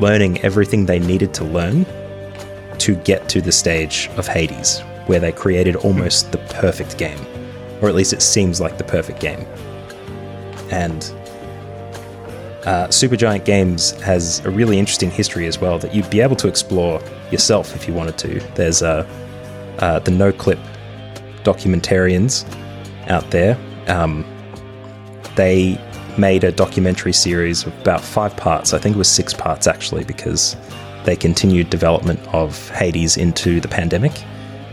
learning 0.00 0.40
everything 0.40 0.86
they 0.86 0.98
needed 0.98 1.32
to 1.34 1.44
learn 1.44 1.86
to 2.78 2.96
get 2.96 3.28
to 3.28 3.40
the 3.40 3.52
stage 3.52 4.10
of 4.16 4.26
Hades, 4.26 4.80
where 5.06 5.20
they 5.20 5.30
created 5.30 5.76
almost 5.76 6.32
the 6.32 6.38
perfect 6.38 6.98
game, 6.98 7.20
or 7.80 7.88
at 7.88 7.94
least 7.94 8.12
it 8.12 8.20
seems 8.20 8.60
like 8.60 8.78
the 8.78 8.84
perfect 8.84 9.20
game. 9.20 9.46
And 10.72 11.04
uh, 12.64 12.88
Supergiant 12.88 13.44
Games 13.44 13.92
has 14.00 14.44
a 14.44 14.50
really 14.50 14.80
interesting 14.80 15.12
history 15.12 15.46
as 15.46 15.60
well 15.60 15.78
that 15.78 15.94
you'd 15.94 16.10
be 16.10 16.20
able 16.20 16.34
to 16.34 16.48
explore 16.48 17.00
yourself 17.30 17.76
if 17.76 17.86
you 17.86 17.94
wanted 17.94 18.18
to. 18.18 18.40
There's 18.56 18.82
uh, 18.82 19.06
uh, 19.78 19.98
the 20.00 20.10
Noclip 20.10 20.58
documentarians 21.44 22.44
out 23.08 23.30
there. 23.30 23.58
Um, 23.86 24.24
they 25.36 25.80
made 26.18 26.44
a 26.44 26.50
documentary 26.50 27.12
series 27.12 27.64
of 27.64 27.80
about 27.80 28.00
five 28.00 28.36
parts. 28.36 28.74
I 28.74 28.78
think 28.78 28.96
it 28.96 28.98
was 28.98 29.08
six 29.08 29.32
parts 29.32 29.66
actually, 29.66 30.04
because 30.04 30.56
they 31.04 31.16
continued 31.16 31.70
development 31.70 32.20
of 32.34 32.68
Hades 32.70 33.16
into 33.16 33.60
the 33.60 33.68
pandemic, 33.68 34.12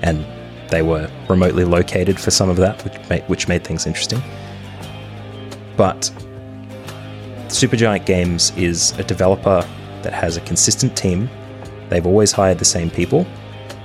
and 0.02 0.26
they 0.70 0.82
were 0.82 1.10
remotely 1.30 1.64
located 1.64 2.20
for 2.20 2.32
some 2.32 2.50
of 2.50 2.58
that, 2.58 2.84
which 2.84 3.10
made, 3.10 3.24
which 3.24 3.48
made 3.48 3.64
things 3.64 3.86
interesting. 3.86 4.22
But 5.78 6.12
Supergiant 7.48 8.06
Games 8.06 8.52
is 8.58 8.98
a 8.98 9.04
developer 9.04 9.66
that 10.02 10.14
has 10.14 10.36
a 10.36 10.42
consistent 10.42 10.98
team. 10.98 11.30
They've 11.90 12.06
always 12.06 12.32
hired 12.32 12.58
the 12.58 12.66
same 12.66 12.90
people, 12.90 13.26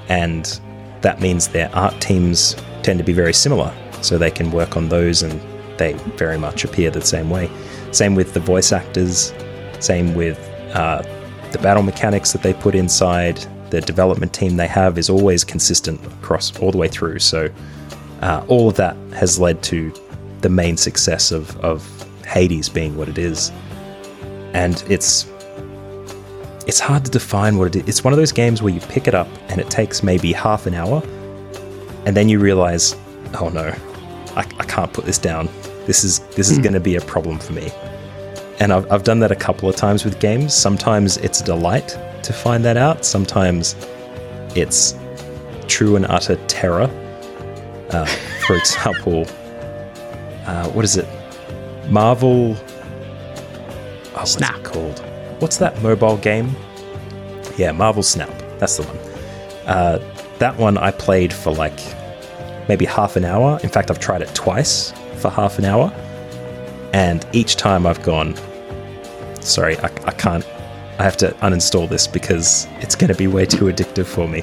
and 0.08 0.58
that 1.02 1.20
means 1.20 1.48
their 1.48 1.74
art 1.74 1.98
teams 2.00 2.56
tend 2.82 2.98
to 2.98 3.04
be 3.04 3.12
very 3.12 3.32
similar, 3.32 3.74
so 4.02 4.18
they 4.18 4.30
can 4.30 4.50
work 4.50 4.76
on 4.76 4.88
those 4.88 5.22
and 5.22 5.40
they 5.78 5.94
very 6.16 6.38
much 6.38 6.64
appear 6.64 6.90
the 6.90 7.00
same 7.00 7.30
way. 7.30 7.50
Same 7.92 8.14
with 8.14 8.34
the 8.34 8.40
voice 8.40 8.72
actors, 8.72 9.32
same 9.80 10.14
with 10.14 10.38
uh, 10.74 11.02
the 11.52 11.58
battle 11.58 11.82
mechanics 11.82 12.32
that 12.32 12.42
they 12.42 12.54
put 12.54 12.74
inside. 12.74 13.44
The 13.70 13.80
development 13.80 14.32
team 14.32 14.56
they 14.56 14.66
have 14.66 14.98
is 14.98 15.08
always 15.08 15.44
consistent 15.44 16.04
across 16.06 16.56
all 16.60 16.70
the 16.70 16.78
way 16.78 16.88
through. 16.88 17.20
So, 17.20 17.50
uh, 18.20 18.44
all 18.48 18.68
of 18.68 18.76
that 18.76 18.96
has 19.14 19.38
led 19.38 19.62
to 19.64 19.92
the 20.40 20.48
main 20.48 20.76
success 20.76 21.32
of, 21.32 21.58
of 21.60 21.86
Hades 22.26 22.68
being 22.68 22.96
what 22.96 23.08
it 23.08 23.16
is. 23.18 23.50
And 24.52 24.82
it's 24.88 25.30
it's 26.70 26.78
hard 26.78 27.04
to 27.04 27.10
define 27.10 27.58
what 27.58 27.74
it 27.74 27.82
is. 27.82 27.88
It's 27.88 28.04
one 28.04 28.12
of 28.12 28.16
those 28.16 28.30
games 28.30 28.62
where 28.62 28.72
you 28.72 28.78
pick 28.78 29.08
it 29.08 29.14
up 29.14 29.26
and 29.48 29.60
it 29.60 29.68
takes 29.68 30.04
maybe 30.04 30.32
half 30.32 30.66
an 30.66 30.74
hour, 30.74 31.02
and 32.06 32.16
then 32.16 32.28
you 32.28 32.38
realize, 32.38 32.94
oh 33.40 33.48
no, 33.48 33.74
I, 34.36 34.42
I 34.56 34.64
can't 34.66 34.92
put 34.92 35.04
this 35.04 35.18
down. 35.18 35.48
This 35.86 36.04
is 36.04 36.20
this 36.36 36.48
is 36.48 36.60
going 36.60 36.74
to 36.74 36.78
be 36.78 36.94
a 36.94 37.00
problem 37.00 37.40
for 37.40 37.54
me. 37.54 37.72
And 38.60 38.72
I've, 38.72 38.88
I've 38.92 39.02
done 39.02 39.18
that 39.18 39.32
a 39.32 39.36
couple 39.36 39.68
of 39.68 39.74
times 39.74 40.04
with 40.04 40.20
games. 40.20 40.54
Sometimes 40.54 41.16
it's 41.16 41.40
a 41.40 41.44
delight 41.44 41.88
to 42.22 42.32
find 42.32 42.64
that 42.64 42.76
out. 42.76 43.04
Sometimes 43.04 43.74
it's 44.54 44.94
true 45.66 45.96
and 45.96 46.06
utter 46.06 46.36
terror. 46.46 46.88
Uh, 47.90 48.06
for 48.46 48.54
example, 48.62 49.26
uh, 50.46 50.68
what 50.68 50.84
is 50.84 50.96
it? 50.96 51.08
Marvel. 51.88 52.54
Oh, 52.54 54.10
what's 54.12 54.34
Snap. 54.34 54.54
it 54.54 54.64
called? 54.64 55.09
What's 55.40 55.56
that 55.56 55.80
mobile 55.82 56.18
game? 56.18 56.54
Yeah, 57.56 57.72
Marvel 57.72 58.02
Snap. 58.02 58.30
That's 58.58 58.76
the 58.76 58.82
one. 58.82 58.96
Uh, 59.66 59.98
that 60.38 60.56
one 60.58 60.76
I 60.76 60.90
played 60.90 61.32
for 61.32 61.50
like 61.50 61.78
maybe 62.68 62.84
half 62.84 63.16
an 63.16 63.24
hour. 63.24 63.58
In 63.62 63.70
fact, 63.70 63.90
I've 63.90 63.98
tried 63.98 64.20
it 64.20 64.34
twice 64.34 64.92
for 65.16 65.30
half 65.30 65.58
an 65.58 65.64
hour. 65.64 65.90
And 66.92 67.26
each 67.32 67.56
time 67.56 67.86
I've 67.86 68.02
gone, 68.02 68.34
sorry, 69.40 69.78
I, 69.78 69.86
I 70.04 70.12
can't, 70.12 70.46
I 70.98 71.04
have 71.04 71.16
to 71.18 71.30
uninstall 71.40 71.88
this 71.88 72.06
because 72.06 72.66
it's 72.80 72.94
going 72.94 73.08
to 73.08 73.14
be 73.16 73.26
way 73.26 73.46
too 73.46 73.64
addictive 73.64 74.06
for 74.06 74.28
me. 74.28 74.42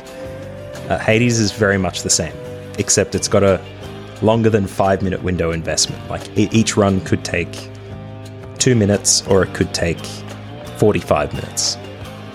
Uh, 0.90 0.98
Hades 0.98 1.40
is 1.40 1.52
very 1.52 1.78
much 1.78 2.02
the 2.02 2.10
same, 2.10 2.34
except 2.80 3.14
it's 3.14 3.28
got 3.28 3.44
a 3.44 3.62
longer 4.24 4.50
than 4.50 4.66
five 4.66 5.04
minute 5.04 5.22
window 5.22 5.52
investment. 5.52 6.10
Like 6.10 6.28
each 6.36 6.76
run 6.76 7.02
could 7.02 7.24
take 7.24 7.70
two 8.58 8.74
minutes 8.74 9.28
or 9.28 9.44
it 9.44 9.54
could 9.54 9.76
take 9.76 10.00
45 10.78 11.34
minutes. 11.34 11.78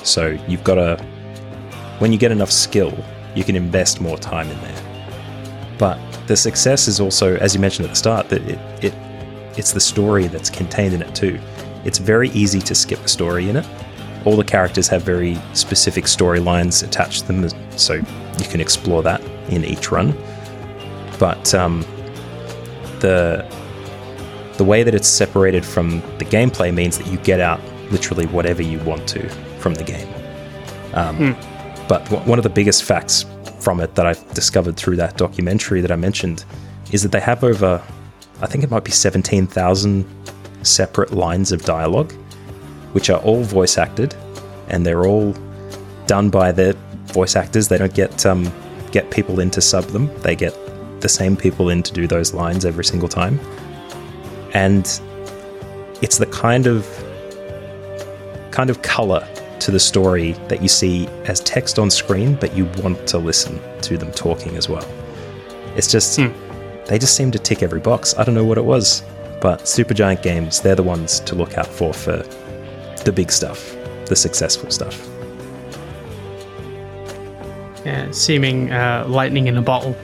So 0.02 0.38
you've 0.48 0.64
got 0.64 0.76
to, 0.76 0.96
when 1.98 2.12
you 2.12 2.18
get 2.18 2.32
enough 2.32 2.50
skill, 2.50 2.92
you 3.34 3.44
can 3.44 3.56
invest 3.56 4.00
more 4.00 4.18
time 4.18 4.48
in 4.48 4.60
there. 4.60 5.76
But 5.78 5.98
the 6.26 6.36
success 6.36 6.88
is 6.88 7.00
also, 7.00 7.36
as 7.36 7.54
you 7.54 7.60
mentioned 7.60 7.86
at 7.86 7.90
the 7.90 7.96
start, 7.96 8.28
that 8.28 8.42
it, 8.42 8.84
it 8.84 8.94
it's 9.56 9.72
the 9.72 9.80
story 9.80 10.28
that's 10.28 10.48
contained 10.48 10.94
in 10.94 11.02
it 11.02 11.14
too. 11.14 11.38
It's 11.84 11.98
very 11.98 12.30
easy 12.30 12.60
to 12.60 12.74
skip 12.74 13.00
the 13.00 13.08
story 13.08 13.50
in 13.50 13.56
it. 13.56 13.66
All 14.24 14.36
the 14.36 14.44
characters 14.44 14.88
have 14.88 15.02
very 15.02 15.36
specific 15.52 16.04
storylines 16.04 16.84
attached 16.84 17.26
to 17.26 17.32
them, 17.32 17.48
so 17.76 17.94
you 17.94 18.44
can 18.44 18.60
explore 18.60 19.02
that 19.02 19.20
in 19.48 19.64
each 19.64 19.90
run. 19.90 20.16
But 21.18 21.54
um, 21.54 21.80
the 23.00 23.46
the 24.56 24.64
way 24.64 24.82
that 24.82 24.94
it's 24.94 25.08
separated 25.08 25.64
from 25.64 26.00
the 26.18 26.24
gameplay 26.24 26.72
means 26.72 26.98
that 26.98 27.06
you 27.08 27.18
get 27.18 27.40
out 27.40 27.60
literally 27.92 28.26
whatever 28.26 28.62
you 28.62 28.78
want 28.80 29.06
to 29.10 29.28
from 29.60 29.74
the 29.74 29.84
game. 29.84 30.08
Um, 30.94 31.36
But 31.88 32.04
w- 32.06 32.28
one 32.30 32.38
of 32.38 32.42
the 32.42 32.50
biggest 32.50 32.84
facts 32.84 33.24
from 33.60 33.80
it 33.80 33.94
that 33.96 34.06
I've 34.06 34.34
discovered 34.34 34.76
through 34.76 34.96
that 34.96 35.16
documentary 35.16 35.80
that 35.82 35.90
I 35.92 35.96
mentioned 35.96 36.44
is 36.90 37.02
that 37.02 37.12
they 37.12 37.20
have 37.20 37.44
over, 37.44 37.80
I 38.40 38.46
think 38.46 38.64
it 38.64 38.70
might 38.70 38.84
be 38.84 38.90
17,000 38.92 40.04
separate 40.62 41.12
lines 41.12 41.52
of 41.52 41.62
dialogue, 41.64 42.12
which 42.92 43.10
are 43.10 43.20
all 43.20 43.42
voice 43.42 43.78
acted 43.78 44.14
and 44.68 44.86
they're 44.86 45.04
all 45.06 45.34
done 46.06 46.30
by 46.30 46.52
the 46.52 46.76
voice 47.06 47.36
actors. 47.36 47.68
They 47.68 47.78
don't 47.78 47.94
get 47.94 48.24
um, 48.26 48.50
get 48.90 49.10
people 49.10 49.40
in 49.40 49.50
to 49.50 49.60
sub 49.60 49.84
them. 49.86 50.10
They 50.22 50.36
get 50.36 50.54
the 51.00 51.08
same 51.08 51.36
people 51.36 51.68
in 51.68 51.82
to 51.82 51.92
do 51.92 52.06
those 52.06 52.32
lines 52.32 52.64
every 52.64 52.84
single 52.84 53.08
time. 53.08 53.38
And 54.54 54.84
it's 56.00 56.18
the 56.18 56.26
kind 56.26 56.66
of 56.66 56.86
kind 58.52 58.70
of 58.70 58.80
color 58.82 59.26
to 59.60 59.70
the 59.70 59.80
story 59.80 60.32
that 60.48 60.62
you 60.62 60.68
see 60.68 61.08
as 61.24 61.40
text 61.40 61.78
on 61.78 61.90
screen, 61.90 62.34
but 62.36 62.54
you 62.56 62.66
want 62.82 63.06
to 63.08 63.18
listen 63.18 63.60
to 63.80 63.96
them 63.96 64.12
talking 64.12 64.56
as 64.56 64.68
well. 64.68 64.86
It's 65.76 65.90
just 65.90 66.18
they 66.86 66.98
just 66.98 67.16
seem 67.16 67.30
to 67.30 67.38
tick 67.38 67.62
every 67.62 67.80
box. 67.80 68.14
I 68.18 68.24
don't 68.24 68.34
know 68.34 68.44
what 68.44 68.58
it 68.58 68.64
was, 68.64 69.02
but 69.40 69.60
Supergiant 69.62 70.22
Games, 70.22 70.60
they're 70.60 70.74
the 70.74 70.82
ones 70.82 71.20
to 71.20 71.34
look 71.34 71.56
out 71.56 71.66
for 71.66 71.92
for 71.92 72.24
the 73.04 73.12
big 73.12 73.32
stuff, 73.32 73.74
the 74.06 74.16
successful 74.16 74.70
stuff. 74.70 75.08
Yeah, 77.84 78.10
seeming 78.10 78.70
uh, 78.70 79.06
lightning 79.08 79.46
in 79.46 79.56
a 79.56 79.62
bottle. 79.62 79.96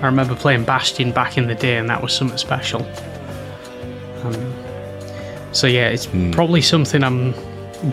I 0.00 0.06
remember 0.06 0.34
playing 0.34 0.64
Bastion 0.64 1.10
back 1.10 1.36
in 1.36 1.48
the 1.48 1.54
day, 1.54 1.76
and 1.76 1.88
that 1.90 2.00
was 2.00 2.12
something 2.12 2.38
special. 2.38 2.86
Um, 4.22 4.54
so 5.52 5.66
yeah, 5.66 5.88
it's 5.88 6.06
probably 6.32 6.62
something 6.62 7.02
I'm 7.02 7.34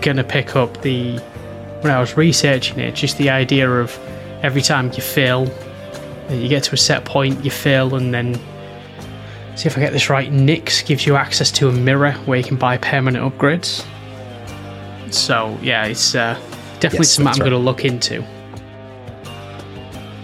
gonna 0.02 0.24
pick 0.24 0.56
up. 0.56 0.82
The 0.82 1.20
when 1.82 1.92
I 1.94 2.00
was 2.00 2.18
researching 2.18 2.80
it, 2.80 2.96
just 2.96 3.18
the 3.18 3.30
idea 3.30 3.70
of 3.70 3.98
every 4.42 4.62
time 4.62 4.92
you 4.94 5.02
fail, 5.02 5.48
you 6.30 6.48
get 6.48 6.64
to 6.64 6.74
a 6.74 6.78
set 6.78 7.06
point, 7.06 7.44
you 7.46 7.52
fail, 7.52 7.96
and 7.96 8.14
then 8.14 8.36
see 9.56 9.68
if 9.68 9.78
I 9.78 9.82
get 9.82 9.94
this 9.94 10.10
right. 10.10 10.32
Nyx 10.32 10.86
gives 10.86 11.06
you 11.06 11.16
access 11.16 11.52
to 11.52 11.70
a 11.70 11.72
mirror 11.72 12.14
where 12.26 12.38
you 12.38 12.44
can 12.44 12.58
buy 12.58 12.78
permanent 12.78 13.24
upgrades. 13.24 13.86
So 15.12 15.58
yeah, 15.62 15.86
it's 15.86 16.16
uh, 16.16 16.34
definitely 16.80 17.00
Yes, 17.00 17.12
something 17.12 17.28
I'm 17.28 17.40
right. 17.40 17.52
gonna 17.52 17.64
look 17.64 17.86
into. 17.86 18.24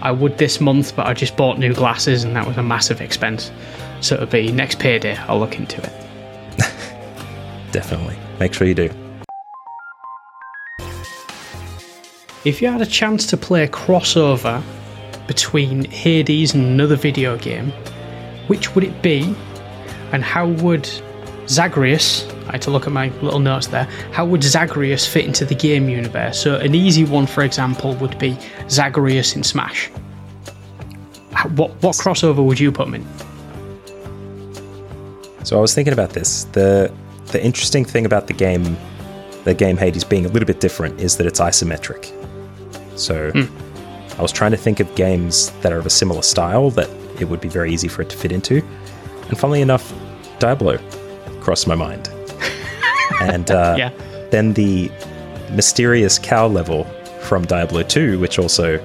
I 0.02 0.10
would 0.10 0.36
this 0.36 0.60
month, 0.60 0.96
but 0.96 1.06
I 1.06 1.14
just 1.14 1.36
bought 1.36 1.58
new 1.58 1.72
glasses 1.72 2.24
and 2.24 2.34
that 2.34 2.44
was 2.44 2.56
a 2.56 2.62
massive 2.62 3.00
expense. 3.00 3.52
So 4.00 4.16
it'll 4.16 4.26
be 4.26 4.50
next 4.50 4.80
payday, 4.80 5.16
I'll 5.16 5.38
look 5.38 5.58
into 5.60 5.80
it. 5.80 5.92
Definitely. 7.72 8.16
Make 8.40 8.52
sure 8.52 8.66
you 8.66 8.74
do. 8.74 8.90
If 12.44 12.60
you 12.60 12.66
had 12.66 12.80
a 12.80 12.86
chance 12.86 13.24
to 13.26 13.36
play 13.36 13.62
a 13.62 13.68
crossover 13.68 14.60
between 15.28 15.84
Hades 15.84 16.54
and 16.54 16.64
another 16.64 16.96
video 16.96 17.38
game, 17.38 17.70
which 18.48 18.74
would 18.74 18.82
it 18.82 19.00
be? 19.00 19.34
And 20.10 20.24
how 20.24 20.48
would 20.48 20.90
Zagreus, 21.46 22.28
I 22.48 22.52
had 22.52 22.62
to 22.62 22.72
look 22.72 22.88
at 22.88 22.92
my 22.92 23.10
little 23.20 23.38
notes 23.38 23.68
there, 23.68 23.84
how 24.10 24.26
would 24.26 24.42
Zagreus 24.42 25.06
fit 25.06 25.24
into 25.24 25.44
the 25.44 25.54
game 25.54 25.88
universe? 25.88 26.40
So, 26.40 26.56
an 26.56 26.74
easy 26.74 27.04
one, 27.04 27.26
for 27.26 27.44
example, 27.44 27.94
would 27.96 28.18
be 28.18 28.36
Zagreus 28.68 29.36
in 29.36 29.44
Smash. 29.44 29.88
What, 31.54 31.70
what 31.82 31.96
crossover 31.96 32.44
would 32.44 32.58
you 32.58 32.72
put 32.72 32.88
him 32.88 32.96
in? 32.96 33.06
So 35.44 35.58
I 35.58 35.60
was 35.60 35.74
thinking 35.74 35.92
about 35.92 36.10
this. 36.10 36.44
The 36.44 36.92
the 37.26 37.42
interesting 37.42 37.84
thing 37.84 38.04
about 38.04 38.26
the 38.26 38.34
game, 38.34 38.76
the 39.44 39.54
game 39.54 39.76
Hades 39.76 40.04
being 40.04 40.26
a 40.26 40.28
little 40.28 40.46
bit 40.46 40.60
different, 40.60 41.00
is 41.00 41.16
that 41.16 41.26
it's 41.26 41.40
isometric. 41.40 42.12
So 42.96 43.30
I 44.18 44.22
was 44.22 44.32
trying 44.32 44.50
to 44.52 44.56
think 44.56 44.80
of 44.80 44.94
games 44.94 45.50
that 45.62 45.72
are 45.72 45.78
of 45.78 45.86
a 45.86 45.90
similar 45.90 46.22
style 46.22 46.70
that 46.70 46.88
it 47.20 47.26
would 47.26 47.40
be 47.40 47.48
very 47.48 47.72
easy 47.72 47.88
for 47.88 48.02
it 48.02 48.10
to 48.10 48.16
fit 48.16 48.32
into. 48.32 48.62
And 49.28 49.38
funnily 49.38 49.62
enough, 49.62 49.92
Diablo 50.38 50.78
crossed 51.40 51.66
my 51.66 51.74
mind. 51.74 52.08
and 53.20 53.50
uh, 53.50 53.74
Yeah. 53.78 53.90
then 54.30 54.52
the 54.54 54.90
mysterious 55.52 56.18
cow 56.18 56.46
level 56.46 56.84
from 57.22 57.44
Diablo 57.46 57.82
2, 57.82 58.18
which 58.18 58.38
also 58.38 58.78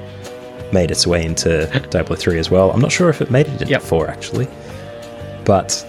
made 0.72 0.92
its 0.92 1.08
way 1.08 1.24
into 1.26 1.66
Diablo 1.90 2.16
3 2.16 2.38
as 2.40 2.50
well. 2.52 2.72
I'm 2.72 2.82
not 2.82 2.92
sure 2.92 3.10
if 3.10 3.22
it 3.22 3.32
made 3.32 3.48
it 3.48 3.54
into 3.54 3.66
Yep. 3.68 3.82
4 3.82 4.08
actually. 4.10 4.48
But 5.46 5.86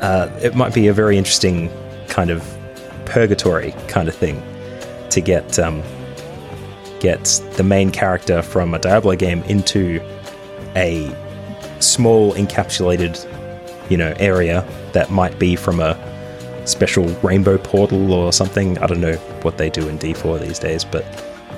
uh, 0.00 0.28
it 0.42 0.54
might 0.54 0.74
be 0.74 0.88
a 0.88 0.92
very 0.92 1.16
interesting 1.18 1.70
kind 2.08 2.30
of 2.30 2.42
purgatory 3.04 3.72
kind 3.88 4.08
of 4.08 4.14
thing 4.14 4.42
to 5.10 5.20
get 5.20 5.58
um, 5.58 5.82
get 7.02 7.24
the 7.56 7.64
main 7.64 7.90
character 7.90 8.40
from 8.42 8.74
a 8.74 8.78
Diablo 8.78 9.16
game 9.16 9.42
into 9.42 10.00
a 10.76 11.12
small 11.80 12.32
encapsulated, 12.34 13.18
you 13.90 13.96
know, 13.96 14.14
area 14.18 14.66
that 14.92 15.10
might 15.10 15.36
be 15.38 15.56
from 15.56 15.80
a 15.80 15.98
special 16.64 17.06
rainbow 17.22 17.58
portal 17.58 18.12
or 18.12 18.32
something. 18.32 18.78
I 18.78 18.86
don't 18.86 19.00
know 19.00 19.16
what 19.42 19.58
they 19.58 19.68
do 19.68 19.88
in 19.88 19.98
D4 19.98 20.40
these 20.40 20.60
days, 20.60 20.84
but 20.84 21.04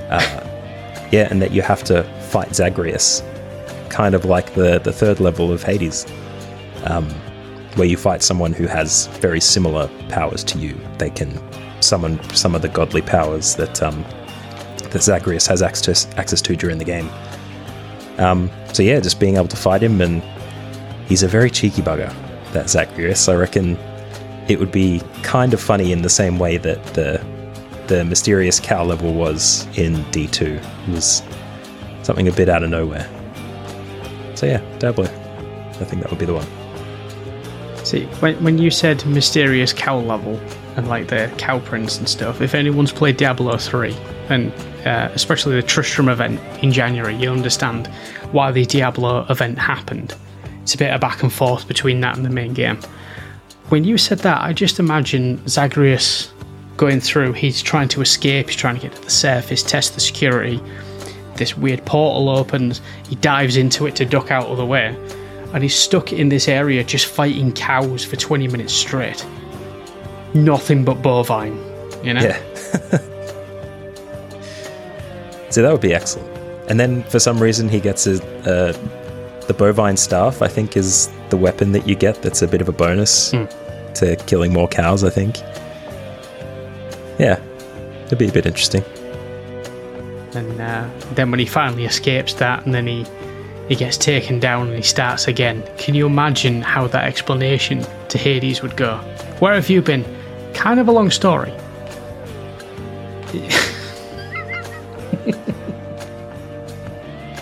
uh, 0.09 0.41
yeah, 1.13 1.29
and 1.31 1.43
that 1.43 1.53
you 1.53 1.61
have 1.61 1.85
to 1.85 2.03
fight 2.31 2.55
Zagreus, 2.55 3.23
kind 3.91 4.15
of 4.15 4.25
like 4.25 4.55
the 4.55 4.79
the 4.79 4.93
third 4.93 5.21
level 5.21 5.53
of 5.53 5.63
Hades 5.63 6.07
where 7.77 7.89
you 7.89 7.97
fight 7.97 8.23
someone 8.23 8.53
who 8.53 8.67
has 8.67 9.09
very 9.19 9.41
similar 9.41 9.89
powers 10.09 10.45
to 10.45 10.59
you. 10.59 10.79
They 10.99 11.11
can 11.11 11.41
summon 11.83 12.23
some 12.31 12.55
of 12.55 12.63
the 12.63 12.69
godly 12.69 13.03
powers 13.03 13.57
that 13.57 13.83
um, 13.83 14.05
that 14.95 15.03
Zagreus 15.03 15.47
has 15.49 15.61
access 15.61 16.07
access 16.17 16.41
to 16.41 16.57
during 16.57 16.79
the 16.79 16.85
game. 16.85 17.11
Um, 18.19 18.49
so 18.73 18.83
yeah, 18.83 19.01
just 19.01 19.21
being 19.21 19.37
able 19.37 19.49
to 19.49 19.57
fight 19.57 19.83
him, 19.83 20.01
and 20.01 20.23
he's 21.09 21.23
a 21.23 21.29
very 21.29 21.51
cheeky 21.51 21.83
bugger. 21.83 22.15
That 22.53 22.71
Zagreus, 22.71 23.29
I 23.29 23.35
reckon, 23.35 23.77
it 24.49 24.59
would 24.61 24.71
be 24.71 25.03
kind 25.23 25.53
of 25.53 25.61
funny 25.61 25.93
in 25.93 26.03
the 26.03 26.09
same 26.09 26.39
way 26.39 26.57
that 26.59 26.83
the 26.95 27.23
the 27.89 28.05
mysterious 28.05 28.61
cow 28.61 28.85
level 28.85 29.13
was 29.13 29.67
in 29.77 30.03
D 30.13 30.29
two. 30.29 30.61
It 30.87 30.91
was 30.91 31.23
something 32.03 32.29
a 32.29 32.33
bit 32.33 32.49
out 32.49 32.63
of 32.63 32.71
nowhere. 32.71 33.11
So 34.37 34.47
yeah, 34.47 34.63
Diablo. 34.79 35.05
I 35.05 35.85
think 35.85 36.03
that 36.03 36.11
would 36.11 36.21
be 36.21 36.27
the 36.27 36.35
one. 36.35 36.47
See, 37.85 38.07
when, 38.21 38.43
when 38.45 38.59
you 38.59 38.71
said 38.71 39.05
mysterious 39.05 39.73
cow 39.73 39.99
level 39.99 40.41
and 40.77 40.89
like 40.89 41.09
the 41.09 41.33
cow 41.37 41.59
prince 41.59 41.99
and 41.99 42.09
stuff, 42.09 42.41
if 42.41 42.55
anyone's 42.55 42.93
played 42.93 43.17
Diablo 43.17 43.57
3, 43.59 43.95
and 44.29 44.53
uh, 44.87 45.11
especially 45.15 45.55
the 45.57 45.63
Tristram 45.63 46.09
event 46.09 46.41
in 46.63 46.73
January, 46.73 47.15
you'll 47.15 47.35
understand 47.35 47.87
why 48.33 48.51
the 48.51 48.65
Diablo 48.65 49.27
event 49.29 49.59
happened. 49.59 50.15
It's 50.63 50.75
a 50.75 50.79
bit 50.79 50.93
of 50.93 51.01
back 51.01 51.23
and 51.23 51.33
forth 51.33 51.69
between 51.69 52.01
that 52.01 52.17
and 52.17 52.25
the 52.25 52.31
main 52.31 52.55
game. 52.55 52.79
When 53.69 53.85
you 53.85 53.99
said 53.99 54.21
that, 54.21 54.43
I 54.43 54.53
just 54.53 54.79
imagine 54.79 55.47
Zagreus 55.49 56.33
going 56.77 57.01
through, 57.01 57.33
he's 57.33 57.63
trying 57.63 57.89
to 57.89 58.01
escape, 58.03 58.49
he's 58.49 58.57
trying 58.57 58.77
to 58.77 58.81
get 58.83 58.95
to 58.95 59.03
the 59.03 59.11
surface, 59.11 59.63
test 59.63 59.95
the 59.95 60.01
security. 60.01 60.61
This 61.37 61.57
weird 61.57 61.85
portal 61.85 62.29
opens, 62.29 62.81
he 63.09 63.17
dives 63.17 63.57
into 63.57 63.87
it 63.87 63.97
to 63.97 64.05
duck 64.05 64.31
out 64.31 64.47
of 64.47 64.57
the 64.57 64.67
way. 64.67 64.97
and 65.53 65.63
he's 65.63 65.77
stuck 65.77 66.13
in 66.13 66.29
this 66.31 66.49
area 66.49 66.83
just 66.83 67.07
fighting 67.07 67.53
cows 67.53 68.05
for 68.05 68.17
20 68.17 68.49
minutes 68.49 68.73
straight. 68.73 69.25
Nothing 70.35 70.85
but 70.85 71.01
bovine, 71.01 71.57
you 72.03 72.13
know? 72.13 72.23
Yeah. 72.23 72.99
so 75.55 75.63
that 75.63 75.71
would 75.71 75.81
be 75.81 75.95
excellent. 75.95 76.29
And 76.69 76.81
then 76.81 77.05
for 77.05 77.21
some 77.21 77.39
reason 77.39 77.69
he 77.69 77.79
gets 77.79 78.07
a, 78.07 78.15
uh, 78.49 78.73
the 79.47 79.55
bovine 79.55 79.97
staff. 79.97 80.43
I 80.43 80.49
think 80.49 80.77
is 80.77 81.09
the 81.29 81.37
weapon 81.37 81.73
that 81.73 81.87
you 81.87 81.95
get. 81.95 82.23
That's 82.23 82.43
a 82.43 82.49
bit 82.49 82.61
of 82.61 82.69
a 82.69 82.73
bonus 82.73 83.31
to 83.31 84.17
killing 84.27 84.53
more 84.53 84.67
cows. 84.67 85.05
I 85.05 85.11
think. 85.11 85.39
Yeah, 87.19 87.41
it'd 88.07 88.19
be 88.19 88.29
a 88.29 88.33
bit 88.33 88.47
interesting. 88.47 88.83
And 90.35 90.61
uh, 90.61 90.89
then 91.13 91.31
when 91.31 91.39
he 91.39 91.47
finally 91.47 91.85
escapes 91.85 92.35
that, 92.35 92.65
and 92.65 92.75
then 92.75 92.89
he 92.89 93.07
he 93.69 93.77
gets 93.77 93.97
taken 93.97 94.41
down 94.41 94.67
and 94.69 94.77
he 94.77 94.83
starts 94.83 95.29
again. 95.29 95.63
Can 95.79 95.95
you 95.95 96.07
imagine 96.07 96.63
how 96.63 96.89
that 96.89 97.05
explanation 97.05 97.87
to 98.09 98.19
Hades 98.19 98.61
would 98.61 98.77
go? 98.77 98.97
Where 99.39 99.55
have 99.55 99.71
you 99.71 99.81
been? 99.81 100.05
Kind 100.53 100.81
of 100.81 100.89
a 100.89 100.93
long 100.93 101.11
story. 101.11 101.53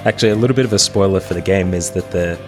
Actually, 0.05 0.31
a 0.31 0.37
little 0.37 0.57
bit 0.57 0.65
of 0.65 0.73
a 0.73 0.79
spoiler 0.79 1.21
for 1.21 1.35
the 1.35 1.41
game 1.41 1.75
is 1.75 1.91
that 1.93 2.11
the 2.11 2.39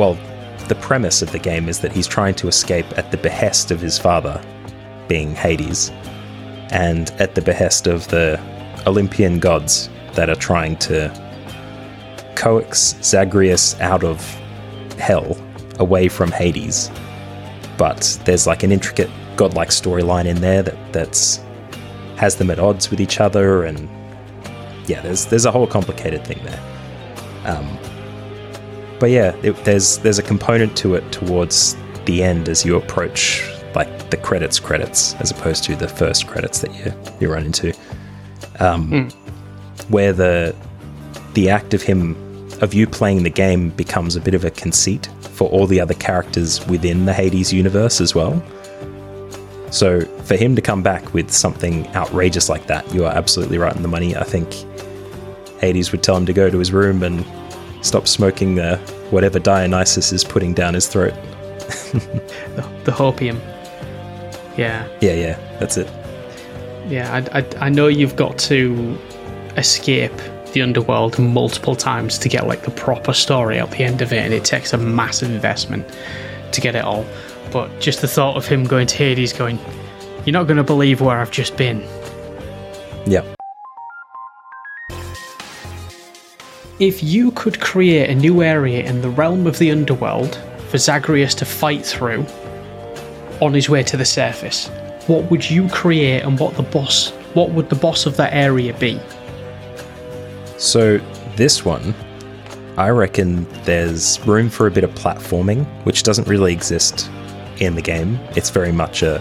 well, 0.00 0.18
the 0.68 0.74
premise 0.76 1.20
of 1.20 1.30
the 1.30 1.38
game 1.38 1.68
is 1.68 1.80
that 1.80 1.92
he's 1.92 2.06
trying 2.06 2.34
to 2.34 2.48
escape 2.48 2.86
at 2.96 3.10
the 3.10 3.18
behest 3.18 3.70
of 3.70 3.80
his 3.80 3.98
father, 3.98 4.40
being 5.08 5.34
Hades, 5.34 5.90
and 6.70 7.10
at 7.18 7.34
the 7.34 7.42
behest 7.42 7.86
of 7.86 8.08
the 8.08 8.40
Olympian 8.86 9.38
gods 9.38 9.90
that 10.14 10.30
are 10.30 10.36
trying 10.36 10.76
to 10.76 11.12
coax 12.34 12.96
Zagreus 13.02 13.78
out 13.80 14.02
of 14.02 14.22
hell 14.98 15.36
away 15.78 16.08
from 16.08 16.32
Hades. 16.32 16.90
But 17.76 18.18
there's 18.24 18.46
like 18.46 18.62
an 18.62 18.72
intricate 18.72 19.10
godlike 19.40 19.70
storyline 19.70 20.26
in 20.26 20.38
there 20.42 20.62
that 20.62 20.78
that's 20.92 21.40
has 22.16 22.36
them 22.36 22.50
at 22.50 22.58
odds 22.58 22.90
with 22.90 23.00
each 23.00 23.20
other 23.20 23.64
and 23.64 23.88
yeah 24.86 25.00
there's 25.00 25.24
there's 25.24 25.46
a 25.46 25.50
whole 25.50 25.66
complicated 25.66 26.22
thing 26.26 26.38
there. 26.44 26.62
Um, 27.46 27.66
but 28.98 29.08
yeah 29.08 29.34
it, 29.42 29.52
there's 29.64 29.96
there's 30.00 30.18
a 30.18 30.22
component 30.22 30.76
to 30.82 30.94
it 30.94 31.10
towards 31.10 31.74
the 32.04 32.22
end 32.22 32.50
as 32.50 32.66
you 32.66 32.76
approach 32.76 33.50
like 33.74 34.10
the 34.10 34.18
credits 34.18 34.60
credits 34.60 35.14
as 35.14 35.30
opposed 35.30 35.64
to 35.64 35.74
the 35.74 35.88
first 35.88 36.26
credits 36.26 36.58
that 36.58 36.74
you 36.74 36.92
you 37.18 37.32
run 37.32 37.46
into. 37.46 37.72
Um, 38.58 39.08
where 39.88 40.12
the 40.12 40.54
the 41.32 41.48
act 41.48 41.72
of 41.72 41.80
him 41.80 42.14
of 42.60 42.74
you 42.74 42.86
playing 42.86 43.22
the 43.22 43.30
game 43.30 43.70
becomes 43.70 44.16
a 44.16 44.20
bit 44.20 44.34
of 44.34 44.44
a 44.44 44.50
conceit 44.50 45.08
for 45.22 45.48
all 45.48 45.66
the 45.66 45.80
other 45.80 45.94
characters 45.94 46.66
within 46.66 47.06
the 47.06 47.14
Hades 47.14 47.54
universe 47.54 48.02
as 48.02 48.14
well. 48.14 48.42
So 49.70 50.00
for 50.24 50.36
him 50.36 50.56
to 50.56 50.62
come 50.62 50.82
back 50.82 51.14
with 51.14 51.30
something 51.30 51.86
outrageous 51.94 52.48
like 52.48 52.66
that, 52.66 52.92
you 52.92 53.04
are 53.04 53.12
absolutely 53.12 53.58
right 53.58 53.74
in 53.74 53.82
the 53.82 53.88
money. 53.88 54.16
I 54.16 54.24
think 54.24 54.52
Hades 55.60 55.92
would 55.92 56.02
tell 56.02 56.16
him 56.16 56.26
to 56.26 56.32
go 56.32 56.50
to 56.50 56.58
his 56.58 56.72
room 56.72 57.02
and 57.02 57.24
stop 57.82 58.08
smoking 58.08 58.56
the 58.56 58.76
whatever 59.10 59.38
Dionysus 59.38 60.12
is 60.12 60.24
putting 60.24 60.54
down 60.54 60.74
his 60.74 60.88
throat. 60.88 61.14
The, 61.90 62.68
the 62.84 62.90
hopium. 62.92 63.38
Yeah. 64.56 64.88
Yeah, 65.00 65.14
yeah, 65.14 65.58
that's 65.60 65.76
it. 65.76 65.88
Yeah, 66.88 67.24
I, 67.32 67.38
I, 67.38 67.66
I 67.66 67.68
know 67.68 67.86
you've 67.86 68.16
got 68.16 68.38
to 68.40 68.98
escape 69.56 70.12
the 70.52 70.62
underworld 70.62 71.18
multiple 71.18 71.76
times 71.76 72.18
to 72.18 72.28
get 72.28 72.46
like 72.46 72.62
the 72.62 72.72
proper 72.72 73.12
story 73.12 73.58
at 73.58 73.70
the 73.70 73.84
end 73.84 74.02
of 74.02 74.12
it, 74.12 74.18
and 74.18 74.34
it 74.34 74.44
takes 74.44 74.72
a 74.72 74.78
massive 74.78 75.30
investment 75.30 75.86
to 76.52 76.60
get 76.60 76.74
it 76.74 76.84
all. 76.84 77.04
But 77.52 77.80
just 77.80 78.00
the 78.00 78.08
thought 78.08 78.36
of 78.36 78.46
him 78.46 78.64
going 78.64 78.86
to 78.86 78.96
Hades, 78.96 79.32
going, 79.32 79.58
"You're 80.24 80.32
not 80.32 80.46
going 80.46 80.56
to 80.56 80.64
believe 80.64 81.00
where 81.00 81.18
I've 81.18 81.30
just 81.30 81.56
been." 81.56 81.82
Yeah. 83.06 83.22
If 86.78 87.02
you 87.02 87.30
could 87.32 87.60
create 87.60 88.08
a 88.08 88.14
new 88.14 88.42
area 88.42 88.82
in 88.84 89.02
the 89.02 89.10
realm 89.10 89.46
of 89.46 89.58
the 89.58 89.70
underworld 89.70 90.38
for 90.68 90.78
Zagreus 90.78 91.34
to 91.34 91.44
fight 91.44 91.84
through 91.84 92.24
on 93.40 93.52
his 93.52 93.68
way 93.68 93.82
to 93.82 93.96
the 93.96 94.04
surface, 94.04 94.68
what 95.06 95.30
would 95.30 95.50
you 95.50 95.68
create, 95.68 96.22
and 96.22 96.38
what 96.38 96.56
the 96.56 96.62
boss, 96.62 97.10
what 97.34 97.50
would 97.50 97.68
the 97.68 97.76
boss 97.76 98.06
of 98.06 98.16
that 98.16 98.32
area 98.32 98.72
be? 98.74 98.98
So 100.56 101.00
this 101.36 101.64
one, 101.64 101.94
I 102.76 102.90
reckon 102.90 103.46
there's 103.64 104.20
room 104.26 104.48
for 104.48 104.66
a 104.66 104.70
bit 104.70 104.84
of 104.84 104.90
platforming, 104.94 105.66
which 105.84 106.02
doesn't 106.02 106.28
really 106.28 106.52
exist 106.52 107.10
in 107.60 107.74
the 107.74 107.82
game. 107.82 108.18
It's 108.36 108.50
very 108.50 108.72
much 108.72 109.02
a 109.02 109.20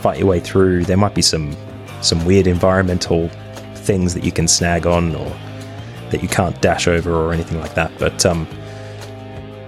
fight 0.00 0.18
your 0.18 0.28
way 0.28 0.40
through. 0.40 0.84
There 0.84 0.96
might 0.96 1.14
be 1.14 1.22
some 1.22 1.56
some 2.00 2.24
weird 2.24 2.46
environmental 2.46 3.28
things 3.76 4.14
that 4.14 4.24
you 4.24 4.32
can 4.32 4.46
snag 4.46 4.86
on 4.86 5.14
or 5.14 5.30
that 6.10 6.22
you 6.22 6.28
can't 6.28 6.60
dash 6.60 6.86
over 6.86 7.12
or 7.14 7.32
anything 7.32 7.58
like 7.60 7.74
that. 7.74 7.90
But 7.98 8.24
um, 8.24 8.46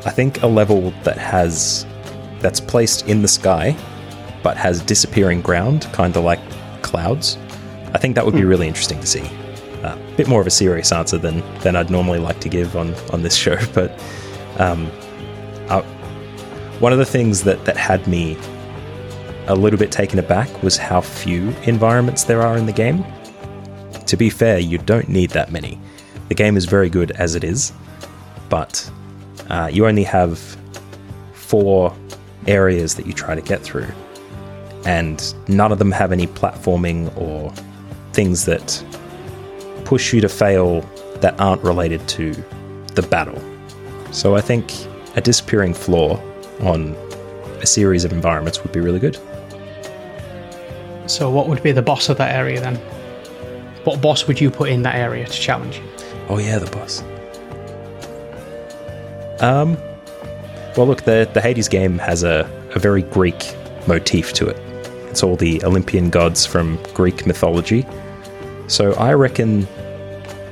I 0.05 0.11
think 0.11 0.43
a 0.43 0.47
level 0.47 0.91
that 1.03 1.19
has 1.19 1.87
that's 2.41 2.61
placed 2.61 3.09
in 3.09 3.23
the 3.23 3.29
sky 3.29 3.77
but 4.43 4.57
has 4.57 4.81
disappearing 4.83 5.41
ground, 5.41 5.89
kind 5.93 6.17
of 6.17 6.23
like 6.23 6.39
clouds. 6.83 7.37
I 7.95 7.99
think 7.99 8.15
that 8.15 8.25
would 8.25 8.35
be 8.35 8.45
really 8.45 8.69
interesting 8.69 9.01
to 9.01 9.07
see. 9.07 9.29
A 9.83 9.99
bit 10.17 10.29
more 10.29 10.41
of 10.41 10.47
a 10.47 10.51
serious 10.51 10.93
answer 10.93 11.19
than 11.19 11.43
than 11.61 11.77
I'd 11.77 11.91
normally 11.91 12.19
like 12.19 12.41
to 12.41 12.49
give 12.49 12.77
on 12.77 12.95
on 13.13 13.23
this 13.23 13.35
show, 13.45 13.57
but 13.75 13.91
um, 14.59 14.91
I, 15.69 15.83
one 16.81 16.93
of 16.93 16.99
the 16.99 17.05
things 17.05 17.43
that 17.45 17.65
that 17.65 17.77
had 17.77 18.07
me 18.07 18.37
a 19.49 19.55
little 19.55 19.79
bit 19.79 19.93
taken 19.93 20.19
aback 20.19 20.63
was 20.63 20.77
how 20.77 21.01
few 21.01 21.51
environments 21.65 22.25
there 22.25 22.43
are 22.43 22.57
in 22.57 22.67
the 22.67 22.73
game. 22.73 23.05
To 24.07 24.17
be 24.17 24.29
fair, 24.29 24.59
you 24.59 24.79
don't 24.79 25.09
need 25.09 25.31
that 25.31 25.53
many. 25.53 25.81
The 26.29 26.35
game 26.35 26.57
is 26.57 26.65
very 26.65 26.91
good 26.91 27.13
as 27.13 27.35
it 27.35 27.45
is, 27.45 27.73
but 28.49 28.91
uh, 29.49 29.71
you 29.73 29.87
only 29.87 30.03
have 30.03 30.39
four 31.33 31.97
areas 32.47 32.95
that 32.97 33.07
you 33.07 33.13
try 33.13 33.35
to 33.35 33.41
get 33.41 33.63
through, 33.63 33.89
and 34.85 35.35
none 35.49 35.73
of 35.73 35.79
them 35.79 35.93
have 35.93 36.13
any 36.13 36.27
platforming 36.27 37.17
or 37.17 37.53
things 38.13 38.45
that 38.47 38.85
push 39.85 40.13
you 40.13 40.21
to 40.21 40.29
fail 40.29 40.81
that 41.21 41.41
aren't 41.41 41.63
related 41.63 42.07
to 42.09 42.33
the 42.95 43.03
battle. 43.03 43.41
So 44.11 44.35
I 44.35 44.41
think 44.41 44.73
a 45.15 45.21
disappearing 45.21 45.75
floor 45.75 46.21
on 46.61 46.95
a 47.61 47.67
series 47.67 48.05
of 48.05 48.13
environments 48.13 48.63
would 48.63 48.73
be 48.73 48.81
really 48.81 48.99
good. 48.99 49.19
So, 51.07 51.31
what 51.31 51.49
would 51.49 51.63
be 51.63 51.73
the 51.73 51.83
boss 51.83 52.09
of 52.09 52.17
that 52.19 52.35
area 52.35 52.61
then? 52.61 52.77
What 53.85 54.01
boss 54.01 54.27
would 54.27 54.41
you 54.41 54.51
put 54.51 54.69
in 54.69 54.83
that 54.83 54.97
area 54.97 55.27
to 55.27 55.33
challenge? 55.33 55.81
Oh 56.29 56.39
yeah, 56.39 56.59
the 56.59 56.71
boss. 56.71 57.03
Um, 59.41 59.77
well, 60.77 60.87
look, 60.87 61.03
the 61.03 61.29
the 61.33 61.41
Hades 61.41 61.69
game 61.69 61.99
has 61.99 62.25
a, 62.25 62.51
a 62.75 62.79
very 62.79 63.03
Greek 63.03 63.55
motif 63.87 64.33
to 64.35 64.49
it. 64.49 64.57
It's 65.09 65.23
all 65.23 65.37
the 65.37 65.63
Olympian 65.65 66.11
gods 66.11 66.45
from 66.45 66.79
Greek 66.95 67.27
mythology. 67.27 67.87
So 68.67 68.93
I 68.95 69.13
reckon 69.15 69.69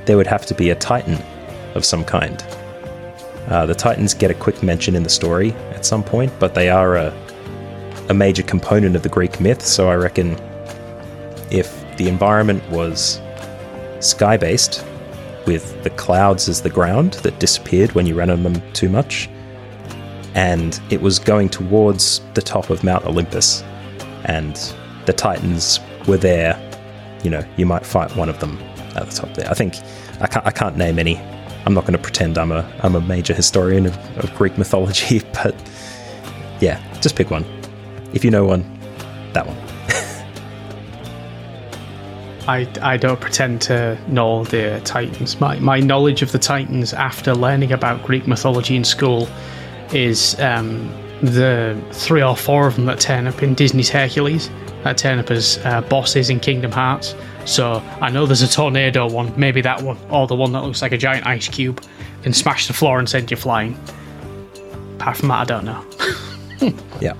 there 0.05 0.17
would 0.17 0.27
have 0.27 0.45
to 0.47 0.55
be 0.55 0.69
a 0.69 0.75
Titan 0.75 1.19
of 1.75 1.83
some 1.83 2.05
kind. 2.05 2.43
Uh, 3.47 3.65
the 3.65 3.75
Titans 3.75 4.13
get 4.13 4.31
a 4.31 4.33
quick 4.33 4.63
mention 4.63 4.95
in 4.95 5.03
the 5.03 5.09
story 5.09 5.51
at 5.73 5.85
some 5.85 6.03
point, 6.03 6.31
but 6.39 6.55
they 6.55 6.69
are 6.69 6.95
a, 6.95 7.13
a 8.09 8.13
major 8.13 8.43
component 8.43 8.95
of 8.95 9.03
the 9.03 9.09
Greek 9.09 9.39
myth. 9.39 9.61
So 9.61 9.89
I 9.89 9.95
reckon 9.95 10.31
if 11.51 11.83
the 11.97 12.07
environment 12.07 12.67
was 12.69 13.21
sky 13.99 14.37
based, 14.37 14.83
with 15.45 15.83
the 15.83 15.89
clouds 15.91 16.49
as 16.49 16.61
the 16.61 16.69
ground 16.69 17.13
that 17.15 17.39
disappeared 17.39 17.91
when 17.93 18.05
you 18.05 18.15
ran 18.15 18.29
on 18.29 18.43
them 18.43 18.61
too 18.73 18.89
much, 18.89 19.29
and 20.33 20.79
it 20.89 21.01
was 21.01 21.19
going 21.19 21.49
towards 21.49 22.21
the 22.33 22.41
top 22.41 22.69
of 22.69 22.83
Mount 22.83 23.05
Olympus, 23.05 23.63
and 24.25 24.73
the 25.05 25.13
Titans 25.13 25.79
were 26.07 26.17
there. 26.17 26.59
You 27.23 27.29
know, 27.29 27.43
you 27.57 27.65
might 27.65 27.85
fight 27.85 28.15
one 28.15 28.29
of 28.29 28.39
them 28.39 28.57
at 28.95 29.09
the 29.09 29.15
top 29.15 29.33
there. 29.35 29.49
I 29.49 29.53
think 29.53 29.75
I 30.19 30.27
can't, 30.27 30.45
I 30.45 30.51
can't 30.51 30.77
name 30.77 30.99
any. 30.99 31.15
I'm 31.65 31.73
not 31.73 31.81
going 31.81 31.93
to 31.93 31.99
pretend 31.99 32.37
I'm 32.37 32.51
a 32.51 32.71
I'm 32.83 32.95
a 32.95 33.01
major 33.01 33.33
historian 33.33 33.87
of, 33.87 33.97
of 34.17 34.33
Greek 34.35 34.57
mythology, 34.57 35.21
but 35.33 35.55
yeah, 36.59 36.81
just 37.01 37.15
pick 37.15 37.31
one. 37.31 37.45
If 38.13 38.23
you 38.23 38.31
know 38.31 38.45
one, 38.45 38.63
that 39.33 39.47
one. 39.47 39.57
I, 42.47 42.67
I 42.81 42.97
don't 42.97 43.19
pretend 43.19 43.61
to 43.63 43.97
know 44.07 44.43
the 44.45 44.79
Titans. 44.85 45.39
My, 45.41 45.57
my 45.59 45.79
knowledge 45.79 46.21
of 46.21 46.31
the 46.31 46.37
Titans 46.37 46.93
after 46.93 47.33
learning 47.33 47.71
about 47.71 48.03
Greek 48.03 48.27
mythology 48.27 48.75
in 48.75 48.83
school 48.83 49.27
is 49.91 50.39
um, 50.39 50.87
the 51.21 51.81
three 51.91 52.21
or 52.21 52.37
four 52.37 52.67
of 52.67 52.75
them 52.75 52.85
that 52.85 52.99
turn 52.99 53.25
up 53.27 53.41
in 53.41 53.55
Disney's 53.55 53.89
Hercules, 53.89 54.51
that 54.83 54.95
turn 54.97 55.17
up 55.17 55.31
as 55.31 55.57
uh, 55.65 55.81
bosses 55.81 56.29
in 56.29 56.39
Kingdom 56.39 56.71
Hearts, 56.71 57.15
So 57.45 57.83
I 58.01 58.09
know 58.09 58.25
there's 58.25 58.41
a 58.41 58.47
tornado 58.47 59.07
one, 59.07 59.33
maybe 59.39 59.61
that 59.61 59.81
one, 59.81 59.97
or 60.09 60.27
the 60.27 60.35
one 60.35 60.51
that 60.53 60.63
looks 60.63 60.81
like 60.81 60.91
a 60.91 60.97
giant 60.97 61.25
ice 61.27 61.47
cube, 61.47 61.81
can 62.23 62.33
smash 62.33 62.67
the 62.67 62.73
floor 62.73 62.97
and 62.99 63.07
send 63.07 63.29
you 63.29 63.37
flying. 63.37 63.79
Apart 64.95 65.17
from 65.17 65.29
that, 65.29 65.39
I 65.39 65.45
don't 65.45 65.65
know. 65.65 65.85
Yeah. 67.01 67.13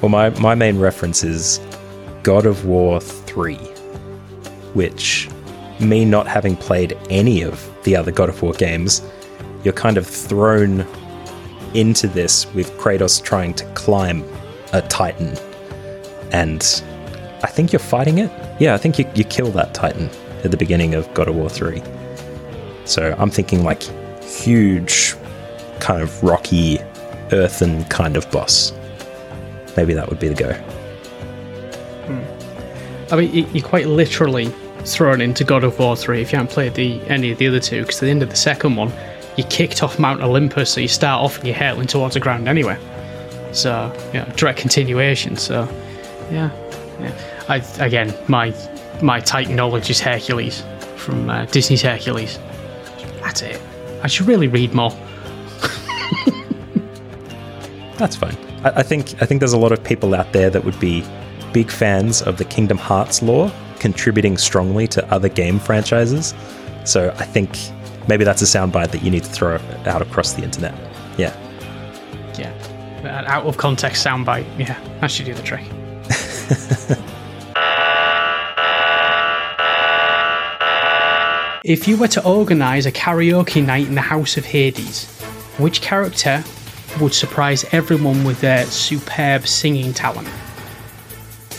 Well, 0.00 0.08
my, 0.08 0.30
my 0.40 0.54
main 0.54 0.78
reference 0.78 1.24
is 1.24 1.60
God 2.22 2.46
of 2.46 2.64
War 2.64 3.00
3, 3.00 3.56
which, 4.74 5.28
me 5.80 6.04
not 6.04 6.28
having 6.28 6.56
played 6.56 6.96
any 7.10 7.42
of 7.42 7.68
the 7.82 7.96
other 7.96 8.12
God 8.12 8.28
of 8.28 8.40
War 8.40 8.52
games, 8.52 9.02
you're 9.64 9.74
kind 9.74 9.98
of 9.98 10.06
thrown 10.06 10.86
into 11.74 12.06
this 12.06 12.46
with 12.54 12.70
Kratos 12.78 13.22
trying 13.22 13.54
to 13.54 13.64
climb 13.72 14.24
a 14.72 14.82
Titan. 14.82 15.36
And 16.30 16.62
I 17.42 17.46
think 17.46 17.72
you're 17.72 17.78
fighting 17.80 18.18
it? 18.18 18.30
Yeah, 18.58 18.74
I 18.74 18.78
think 18.78 18.98
you, 18.98 19.08
you 19.14 19.24
kill 19.24 19.50
that 19.52 19.74
Titan 19.74 20.10
at 20.44 20.50
the 20.50 20.56
beginning 20.56 20.94
of 20.94 21.12
God 21.14 21.28
of 21.28 21.36
War 21.36 21.48
3. 21.48 21.82
So 22.84 23.14
I'm 23.18 23.30
thinking 23.30 23.62
like 23.64 23.82
huge, 24.22 25.14
kind 25.80 26.02
of 26.02 26.22
rocky, 26.22 26.78
earthen 27.32 27.84
kind 27.86 28.16
of 28.16 28.30
boss. 28.30 28.72
Maybe 29.76 29.94
that 29.94 30.08
would 30.08 30.18
be 30.18 30.28
the 30.28 30.34
go. 30.34 30.52
Hmm. 32.06 33.12
I 33.12 33.16
mean, 33.16 33.32
you- 33.32 33.46
you're 33.52 33.66
quite 33.66 33.86
literally 33.86 34.46
thrown 34.84 35.20
into 35.20 35.44
God 35.44 35.64
of 35.64 35.78
War 35.78 35.96
3 35.96 36.20
if 36.22 36.32
you 36.32 36.38
haven't 36.38 36.52
played 36.52 36.74
the 36.74 37.00
any 37.08 37.30
of 37.30 37.38
the 37.38 37.46
other 37.48 37.60
two, 37.60 37.82
because 37.82 37.96
at 37.96 38.06
the 38.06 38.10
end 38.10 38.22
of 38.22 38.30
the 38.30 38.36
second 38.36 38.76
one, 38.76 38.92
you 39.36 39.44
kicked 39.44 39.82
off 39.82 39.98
Mount 39.98 40.20
Olympus, 40.22 40.70
so 40.72 40.80
you 40.80 40.88
start 40.88 41.22
off 41.22 41.38
and 41.38 41.46
you're 41.46 41.56
hurtling 41.56 41.86
towards 41.86 42.14
the 42.14 42.20
ground 42.20 42.48
anyway. 42.48 42.76
So, 43.52 43.92
know, 44.12 44.24
direct 44.36 44.58
continuation. 44.58 45.36
So, 45.36 45.68
yeah, 46.32 46.50
yeah. 47.00 47.44
I 47.48 47.56
again, 47.84 48.14
my 48.28 48.54
my 49.02 49.20
Titan 49.20 49.56
knowledge 49.56 49.90
is 49.90 50.00
Hercules 50.00 50.62
from 50.96 51.30
uh, 51.30 51.44
Disney's 51.46 51.82
Hercules. 51.82 52.38
That's 53.22 53.42
it. 53.42 53.60
I 54.02 54.06
should 54.06 54.26
really 54.26 54.48
read 54.48 54.74
more. 54.74 54.90
That's 57.96 58.16
fine. 58.16 58.36
I, 58.64 58.70
I 58.76 58.82
think 58.82 59.20
I 59.22 59.26
think 59.26 59.40
there's 59.40 59.52
a 59.52 59.58
lot 59.58 59.72
of 59.72 59.82
people 59.82 60.14
out 60.14 60.32
there 60.32 60.50
that 60.50 60.64
would 60.64 60.78
be 60.80 61.04
big 61.52 61.70
fans 61.70 62.22
of 62.22 62.36
the 62.36 62.44
Kingdom 62.44 62.78
Hearts 62.78 63.22
lore, 63.22 63.52
contributing 63.78 64.36
strongly 64.36 64.86
to 64.88 65.04
other 65.12 65.28
game 65.28 65.58
franchises. 65.58 66.34
So 66.84 67.10
I 67.18 67.24
think 67.24 67.56
maybe 68.08 68.24
that's 68.24 68.42
a 68.42 68.46
soundbite 68.46 68.90
that 68.92 69.02
you 69.02 69.10
need 69.10 69.24
to 69.24 69.30
throw 69.30 69.58
out 69.86 70.02
across 70.02 70.34
the 70.34 70.42
internet. 70.42 70.74
Yeah. 71.18 71.36
Yeah, 72.38 72.52
an 73.00 73.26
out 73.26 73.44
of 73.46 73.56
context 73.56 74.06
soundbite. 74.06 74.46
Yeah, 74.58 74.78
that 75.00 75.10
should 75.10 75.26
do 75.26 75.34
the 75.34 75.42
trick. 75.42 75.64
if 81.64 81.86
you 81.86 81.96
were 81.96 82.08
to 82.08 82.24
organise 82.24 82.86
a 82.86 82.92
karaoke 82.92 83.64
night 83.64 83.86
in 83.86 83.94
the 83.94 84.00
House 84.00 84.36
of 84.36 84.44
Hades, 84.44 85.06
which 85.58 85.82
character 85.82 86.42
would 87.00 87.12
surprise 87.12 87.64
everyone 87.72 88.24
with 88.24 88.40
their 88.40 88.64
superb 88.66 89.46
singing 89.46 89.92
talent? 89.92 90.28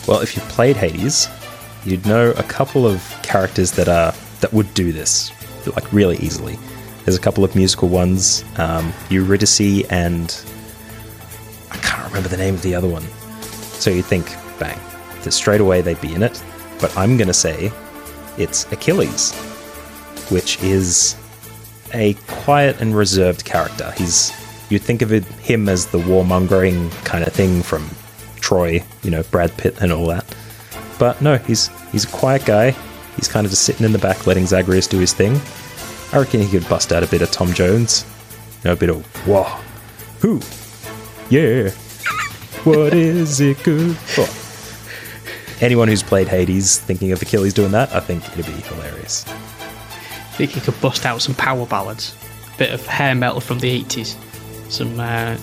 Well, 0.08 0.22
if 0.22 0.36
you've 0.36 0.48
played 0.50 0.76
Hades, 0.76 1.28
you'd 1.86 2.06
know 2.06 2.32
a 2.32 2.44
couple 2.44 2.88
of 2.88 3.16
characters 3.22 3.74
that 3.74 3.88
are 3.88 4.14
that 4.42 4.54
would 4.54 4.74
do 4.74 4.92
this 4.92 5.32
like 5.76 5.92
really 5.94 6.18
easily. 6.18 6.58
There's 7.06 7.18
a 7.18 7.22
couple 7.22 7.44
of 7.44 7.56
musical 7.56 7.90
ones, 7.90 8.44
um, 8.58 8.94
Eurydice 9.10 9.86
and 9.90 10.44
I 11.72 11.78
can't 11.78 12.08
remember 12.08 12.30
the 12.30 12.38
name 12.38 12.56
of 12.56 12.62
the 12.62 12.76
other 12.76 12.88
one. 12.88 13.04
So 13.80 13.90
you 13.90 14.02
think, 14.02 14.36
bang, 14.60 14.80
that 15.24 15.32
straight 15.32 15.62
away 15.62 15.82
they'd 15.82 16.02
be 16.02 16.14
in 16.14 16.24
it. 16.24 16.42
But 16.80 16.96
I'm 16.98 17.18
gonna 17.18 17.34
say 17.34 17.72
it's 18.38 18.72
Achilles, 18.72 19.34
which 20.30 20.62
is 20.64 21.16
a 21.94 22.14
quiet 22.28 22.80
and 22.82 22.96
reserved 22.96 23.46
character. 23.46 23.92
He's 23.98 24.32
you'd 24.70 24.82
think 24.82 25.02
of 25.02 25.10
him 25.12 25.68
as 25.68 25.88
the 25.88 25.98
warmongering 25.98 26.92
kind 27.04 27.26
of 27.26 27.34
thing 27.34 27.62
from 27.64 27.90
Troy, 28.40 28.84
you 29.04 29.12
know, 29.12 29.24
Brad 29.24 29.56
Pitt 29.58 29.82
and 29.82 29.92
all 29.92 30.08
that. 30.08 30.26
But 30.98 31.22
no, 31.22 31.38
he's 31.38 31.70
he's 31.92 32.06
a 32.06 32.10
quiet 32.10 32.46
guy. 32.46 32.76
He's 33.16 33.28
kind 33.28 33.46
of 33.46 33.52
just 33.52 33.64
sitting 33.64 33.86
in 33.86 33.92
the 33.92 34.00
back, 34.00 34.28
letting 34.28 34.46
Zagreus 34.46 34.88
do 34.88 35.00
his 35.00 35.14
thing. 35.14 35.40
I 36.14 36.20
reckon 36.20 36.42
he 36.42 36.50
could 36.50 36.68
bust 36.70 36.92
out 36.92 37.04
a 37.04 37.08
bit 37.08 37.22
of 37.22 37.32
Tom 37.32 37.54
Jones, 37.54 38.06
you 38.64 38.70
know, 38.70 38.74
a 38.74 38.76
bit 38.76 38.90
of 38.90 39.06
whoa, 39.28 39.44
who, 40.22 40.42
yeah, 41.30 41.70
what 42.64 42.94
is 42.94 43.40
it 43.40 43.62
good 43.64 43.96
for? 43.98 44.49
Anyone 45.62 45.88
who's 45.90 46.04
played 46.04 46.28
Hades 46.28 46.80
thinking 46.80 47.12
of 47.12 47.22
Achilles 47.22 47.54
doing 47.54 47.72
that, 47.72 47.94
I 47.94 48.00
think 48.00 48.26
it'd 48.38 48.46
be 48.46 48.62
hilarious. 48.62 49.26
I 49.28 49.32
think 50.42 50.52
he 50.52 50.62
could 50.62 50.80
bust 50.80 51.06
out 51.06 51.22
some 51.22 51.36
power 51.36 51.66
ballads, 51.66 52.16
A 52.56 52.58
bit 52.58 52.72
of 52.72 52.86
hair 52.86 53.14
metal 53.14 53.42
from 53.42 53.60
the 53.60 53.84
80s, 53.84 54.16
some 54.72 54.98
uh, 55.00 55.38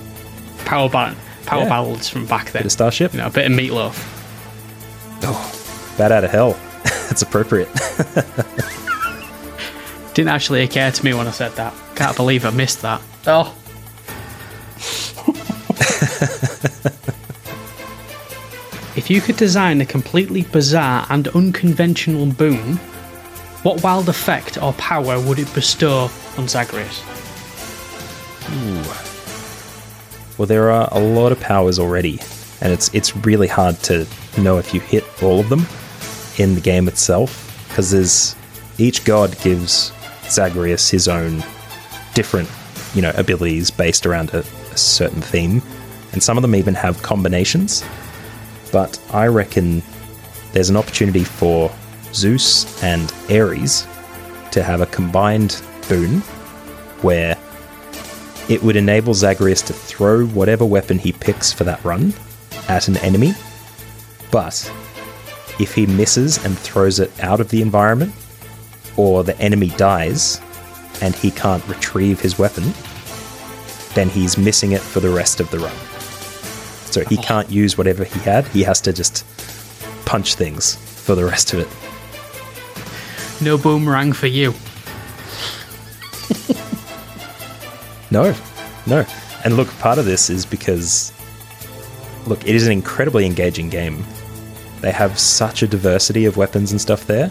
power 0.65 0.89
power 0.89 1.15
Yeah. 1.63 1.69
ballads 1.69 2.09
from 2.09 2.27
back 2.27 2.47
then. 2.47 2.63
Bit 2.63 2.67
of 2.67 2.73
Starship, 2.73 3.13
You 3.13 3.21
know, 3.21 3.27
a 3.27 3.31
bit 3.31 3.51
of 3.51 3.53
meatloaf. 3.53 4.13
Oh. 5.23 5.53
Bat 5.99 6.13
Out 6.13 6.25
of 6.25 6.31
Hell. 6.31 6.59
That's 6.85 7.23
appropriate. 7.23 7.69
Didn't 10.15 10.29
actually 10.29 10.63
occur 10.63 10.91
to 10.91 11.05
me 11.05 11.13
when 11.13 11.27
I 11.27 11.31
said 11.31 11.53
that. 11.57 11.75
Can't 11.95 12.17
believe 12.17 12.47
I 12.47 12.51
missed 12.51 12.81
that. 12.83 13.03
Oh. 13.27 13.55
if 19.07 19.11
you 19.11 19.21
could 19.21 19.37
design 19.37 19.81
a 19.81 19.87
completely 19.87 20.43
bizarre 20.43 21.07
and 21.11 21.29
unconventional 21.29 22.27
boon, 22.27 22.75
what 23.63 23.81
wild 23.85 24.09
effect 24.09 24.61
or 24.61 24.73
power 24.73 25.21
would 25.21 25.39
it 25.39 25.55
bestow 25.55 26.11
on 26.37 26.49
Zagreus? 26.49 27.05
Well, 30.37 30.47
there 30.47 30.73
are 30.73 30.89
a 30.91 30.99
lot 30.99 31.31
of 31.31 31.39
powers 31.39 31.79
already, 31.79 32.19
and 32.61 32.73
it's 32.73 32.93
it's 32.93 33.15
really 33.19 33.47
hard 33.47 33.79
to 33.85 34.09
know 34.39 34.59
if 34.59 34.75
you 34.75 34.81
hit 34.81 35.05
all 35.23 35.39
of 35.39 35.51
them 35.51 35.67
in 36.37 36.57
the 36.57 36.61
game 36.61 36.89
itself 36.89 37.65
because 37.69 37.93
there's 37.93 38.35
each 38.77 39.05
god 39.05 39.41
gives 39.41 39.93
Zagreus 40.25 40.91
his 40.91 41.07
own 41.07 41.45
different, 42.15 42.51
you 42.93 43.03
know, 43.03 43.13
abilities 43.15 43.71
based 43.71 44.05
around 44.05 44.31
a, 44.31 44.41
a 44.41 44.77
certain 44.77 45.23
theme, 45.23 45.63
and 46.11 46.21
some 46.21 46.37
of 46.37 46.43
them 46.43 46.57
even 46.57 46.75
have 46.75 47.01
combinations. 47.05 47.85
But 48.73 49.01
I 49.13 49.27
reckon 49.27 49.83
there's 50.53 50.71
an 50.71 50.77
opportunity 50.77 51.25
for 51.25 51.71
Zeus 52.13 52.83
and 52.83 53.13
Ares 53.31 53.87
to 54.53 54.63
have 54.63 54.81
a 54.81 54.87
combined 54.87 55.61
boon 55.89 56.21
where 57.03 57.37
it 58.49 58.63
would 58.63 58.77
enable 58.77 59.13
Zagreus 59.13 59.63
to 59.63 59.73
throw 59.73 60.27
whatever 60.27 60.65
weapon 60.65 60.99
he 60.99 61.13
picks 61.13 61.53
for 61.53 61.65
that 61.65 61.85
run 61.85 62.15
at 62.69 62.89
an 62.89 62.97
enemy, 62.99 63.35
but 64.31 64.73
if 65.59 65.75
he 65.75 65.87
misses 65.87 66.45
and 66.45 66.59
throws 66.59 67.01
it 67.01 67.11
out 67.23 67.41
of 67.41 67.49
the 67.49 67.63
environment, 67.63 68.13
or 68.97 69.25
the 69.25 69.39
enemy 69.39 69.69
dies 69.71 70.41
and 71.03 71.15
he 71.15 71.31
can't 71.31 71.67
retrieve 71.69 72.21
his 72.21 72.39
weapon, 72.39 72.73
then 73.95 74.09
he's 74.09 74.39
missing 74.39 74.73
it 74.73 74.81
for 74.81 75.01
the 75.01 75.11
rest 75.11 75.41
of 75.41 75.51
the 75.51 75.59
run. 75.59 75.96
So 76.97 77.05
he 77.05 77.19
can't 77.19 77.51
use 77.51 77.77
whatever 77.77 78.05
he 78.05 78.19
had, 78.21 78.49
he 78.49 78.63
has 78.63 78.81
to 78.81 78.91
just 78.91 79.23
punch 80.07 80.35
things 80.35 80.77
for 80.77 81.15
the 81.15 81.27
rest 81.27 81.53
of 81.53 81.59
it. 81.59 81.69
No 83.45 83.59
boomerang 83.59 84.15
for 84.15 84.29
you. 84.29 84.55
No, 88.11 88.35
no. 88.87 89.05
And 89.45 89.59
look, 89.59 89.69
part 89.79 89.99
of 89.99 90.07
this 90.07 90.31
is 90.31 90.47
because, 90.47 91.13
look, 92.27 92.43
it 92.49 92.55
is 92.55 92.65
an 92.65 92.73
incredibly 92.73 93.27
engaging 93.27 93.69
game. 93.69 94.03
They 94.81 94.91
have 94.91 95.19
such 95.19 95.63
a 95.63 95.67
diversity 95.67 96.25
of 96.25 96.39
weapons 96.39 96.71
and 96.71 96.81
stuff 96.81 97.07
there 97.07 97.31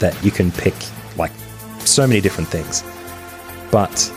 that 0.00 0.20
you 0.24 0.32
can 0.32 0.50
pick, 0.50 0.74
like, 1.16 1.30
so 1.78 2.04
many 2.04 2.20
different 2.20 2.48
things. 2.48 2.82
But 3.70 4.12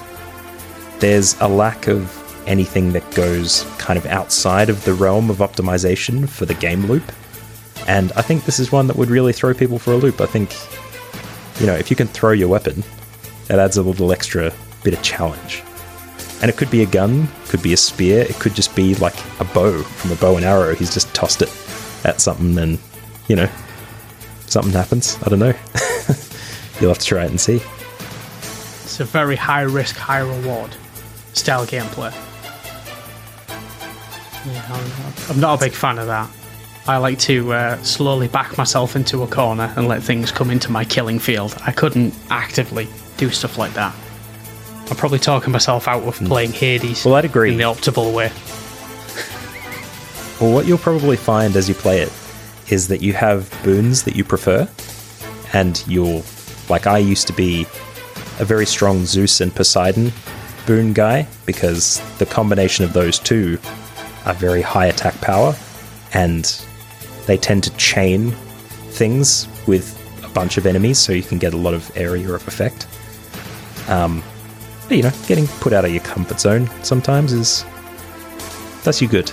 there's 0.97 1.39
a 1.39 1.47
lack 1.47 1.87
of 1.87 2.11
anything 2.47 2.93
that 2.93 3.09
goes 3.13 3.65
kind 3.77 3.97
of 3.97 4.05
outside 4.05 4.69
of 4.69 4.83
the 4.85 4.93
realm 4.93 5.29
of 5.29 5.37
optimization 5.37 6.27
for 6.27 6.45
the 6.45 6.53
game 6.53 6.85
loop. 6.85 7.03
And 7.87 8.11
I 8.13 8.21
think 8.21 8.45
this 8.45 8.59
is 8.59 8.71
one 8.71 8.87
that 8.87 8.95
would 8.95 9.09
really 9.09 9.33
throw 9.33 9.53
people 9.53 9.79
for 9.79 9.91
a 9.91 9.97
loop. 9.97 10.19
I 10.19 10.25
think, 10.25 10.55
you 11.59 11.67
know, 11.67 11.75
if 11.75 11.89
you 11.89 11.95
can 11.95 12.07
throw 12.07 12.31
your 12.31 12.47
weapon, 12.47 12.83
that 13.47 13.59
adds 13.59 13.77
a 13.77 13.83
little 13.83 14.11
extra 14.11 14.51
bit 14.83 14.93
of 14.93 15.01
challenge. 15.01 15.63
And 16.41 16.49
it 16.49 16.57
could 16.57 16.69
be 16.69 16.83
a 16.83 16.85
gun, 16.85 17.27
could 17.47 17.63
be 17.63 17.73
a 17.73 17.77
spear, 17.77 18.21
it 18.21 18.35
could 18.35 18.53
just 18.53 18.75
be 18.75 18.95
like 18.95 19.15
a 19.39 19.45
bow 19.45 19.81
from 19.81 20.11
a 20.11 20.15
bow 20.15 20.35
and 20.35 20.45
arrow. 20.45 20.75
He's 20.75 20.93
just 20.93 21.13
tossed 21.13 21.41
it 21.41 21.49
at 22.05 22.21
something 22.21 22.57
and, 22.57 22.79
you 23.27 23.35
know, 23.35 23.49
something 24.47 24.73
happens. 24.73 25.17
I 25.23 25.29
don't 25.29 25.39
know. 25.39 25.53
You'll 26.79 26.89
have 26.89 26.99
to 26.99 27.05
try 27.05 27.25
it 27.25 27.31
and 27.31 27.41
see. 27.41 27.61
It's 28.83 28.99
a 28.99 29.05
very 29.05 29.35
high 29.35 29.61
risk, 29.61 29.95
high 29.95 30.19
reward 30.19 30.75
style 31.33 31.65
gameplay. 31.65 32.13
Yeah, 34.47 34.87
I'm, 35.29 35.39
not 35.39 35.59
a 35.59 35.65
big 35.65 35.73
fan 35.73 35.99
of 35.99 36.07
that. 36.07 36.29
I 36.87 36.97
like 36.97 37.19
to 37.19 37.51
uh, 37.51 37.83
slowly 37.83 38.29
back 38.29 38.57
myself 38.57 38.95
into 38.95 39.23
a 39.23 39.27
corner 39.27 39.73
and 39.75 39.87
let 39.89 40.01
things 40.01 40.31
come 40.31 40.49
into 40.51 40.71
my 40.71 40.85
killing 40.85 41.19
field. 41.19 41.57
I 41.65 41.73
couldn't 41.73 42.13
actively 42.29 42.87
do 43.17 43.29
stuff 43.29 43.57
like 43.57 43.73
that. 43.73 43.93
I'm 44.89 44.95
probably 44.95 45.19
talking 45.19 45.51
myself 45.51 45.87
out 45.87 46.03
of 46.03 46.15
playing 46.15 46.53
Hades. 46.53 47.03
Well, 47.03 47.15
I'd 47.15 47.25
agree. 47.25 47.51
In 47.51 47.57
the 47.57 47.63
optimal 47.63 48.13
way. 48.13 48.31
Well, 50.39 50.53
what 50.53 50.65
you'll 50.65 50.77
probably 50.77 51.17
find 51.17 51.55
as 51.57 51.67
you 51.67 51.75
play 51.75 51.99
it 51.99 52.13
is 52.69 52.87
that 52.87 53.01
you 53.01 53.11
have 53.13 53.53
boons 53.63 54.03
that 54.03 54.15
you 54.15 54.23
prefer, 54.23 54.69
and 55.51 55.83
you'll, 55.87 56.23
like 56.69 56.87
I 56.87 56.99
used 56.99 57.27
to 57.27 57.33
be 57.33 57.63
a 58.39 58.45
very 58.45 58.65
strong 58.65 59.05
Zeus 59.05 59.41
and 59.41 59.53
Poseidon 59.53 60.13
boon 60.65 60.93
guy 60.93 61.27
because 61.45 62.01
the 62.17 62.25
combination 62.25 62.85
of 62.85 62.93
those 62.93 63.19
two 63.19 63.57
are 64.27 64.33
very 64.33 64.61
high 64.61 64.85
attack 64.85 65.19
power 65.21 65.55
and 66.13 66.61
they 67.25 67.37
tend 67.37 67.63
to 67.63 67.75
chain 67.77 68.31
things 68.91 69.47
with 69.67 69.95
a 70.23 70.29
bunch 70.29 70.57
of 70.57 70.65
enemies 70.65 70.99
so 70.99 71.13
you 71.13 71.23
can 71.23 71.37
get 71.37 71.53
a 71.53 71.57
lot 71.57 71.73
of 71.73 71.89
area 71.95 72.29
of 72.31 72.47
effect. 72.47 72.87
Um, 73.89 74.21
but, 74.87 74.97
you 74.97 75.03
know, 75.03 75.11
getting 75.27 75.47
put 75.47 75.73
out 75.73 75.85
of 75.85 75.91
your 75.91 76.03
comfort 76.03 76.39
zone 76.39 76.69
sometimes 76.83 77.31
is 77.31 77.65
does 78.83 79.01
you 79.01 79.07
good. 79.07 79.31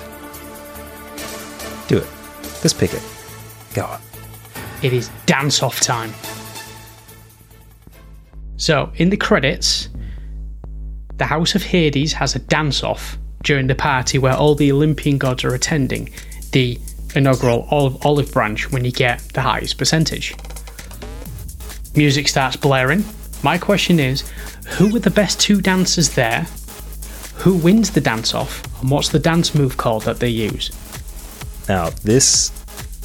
Do 1.88 1.98
it. 1.98 2.06
Just 2.62 2.78
pick 2.78 2.94
it. 2.94 3.02
Go 3.74 3.84
on. 3.84 4.00
It 4.82 4.92
is 4.92 5.10
dance 5.26 5.62
off 5.62 5.80
time. 5.80 6.12
So, 8.56 8.92
in 8.96 9.10
the 9.10 9.16
credits, 9.16 9.88
the 11.16 11.24
House 11.24 11.54
of 11.54 11.62
Hades 11.62 12.12
has 12.12 12.34
a 12.34 12.38
dance 12.38 12.82
off 12.82 13.18
during 13.44 13.68
the 13.68 13.74
party 13.74 14.18
where 14.18 14.34
all 14.34 14.54
the 14.54 14.72
Olympian 14.72 15.18
gods 15.18 15.44
are 15.44 15.54
attending 15.54 16.10
the 16.52 16.78
inaugural 17.14 17.68
olive, 17.70 18.32
branch 18.32 18.70
when 18.72 18.84
you 18.84 18.90
get 18.90 19.20
the 19.34 19.40
highest 19.40 19.78
percentage. 19.78 20.34
Music 21.94 22.26
starts 22.26 22.56
blaring. 22.56 23.04
My 23.42 23.56
question 23.56 24.00
is 24.00 24.28
who 24.66 24.96
are 24.96 25.00
the 25.00 25.10
best 25.10 25.38
two 25.38 25.60
dancers 25.60 26.10
there? 26.10 26.46
Who 27.36 27.56
wins 27.56 27.90
the 27.90 28.00
dance 28.00 28.34
off? 28.34 28.62
And 28.80 28.90
what's 28.90 29.10
the 29.10 29.18
dance 29.18 29.54
move 29.54 29.76
called 29.76 30.04
that 30.04 30.18
they 30.18 30.28
use? 30.28 30.70
Now, 31.68 31.90
this, 32.02 32.50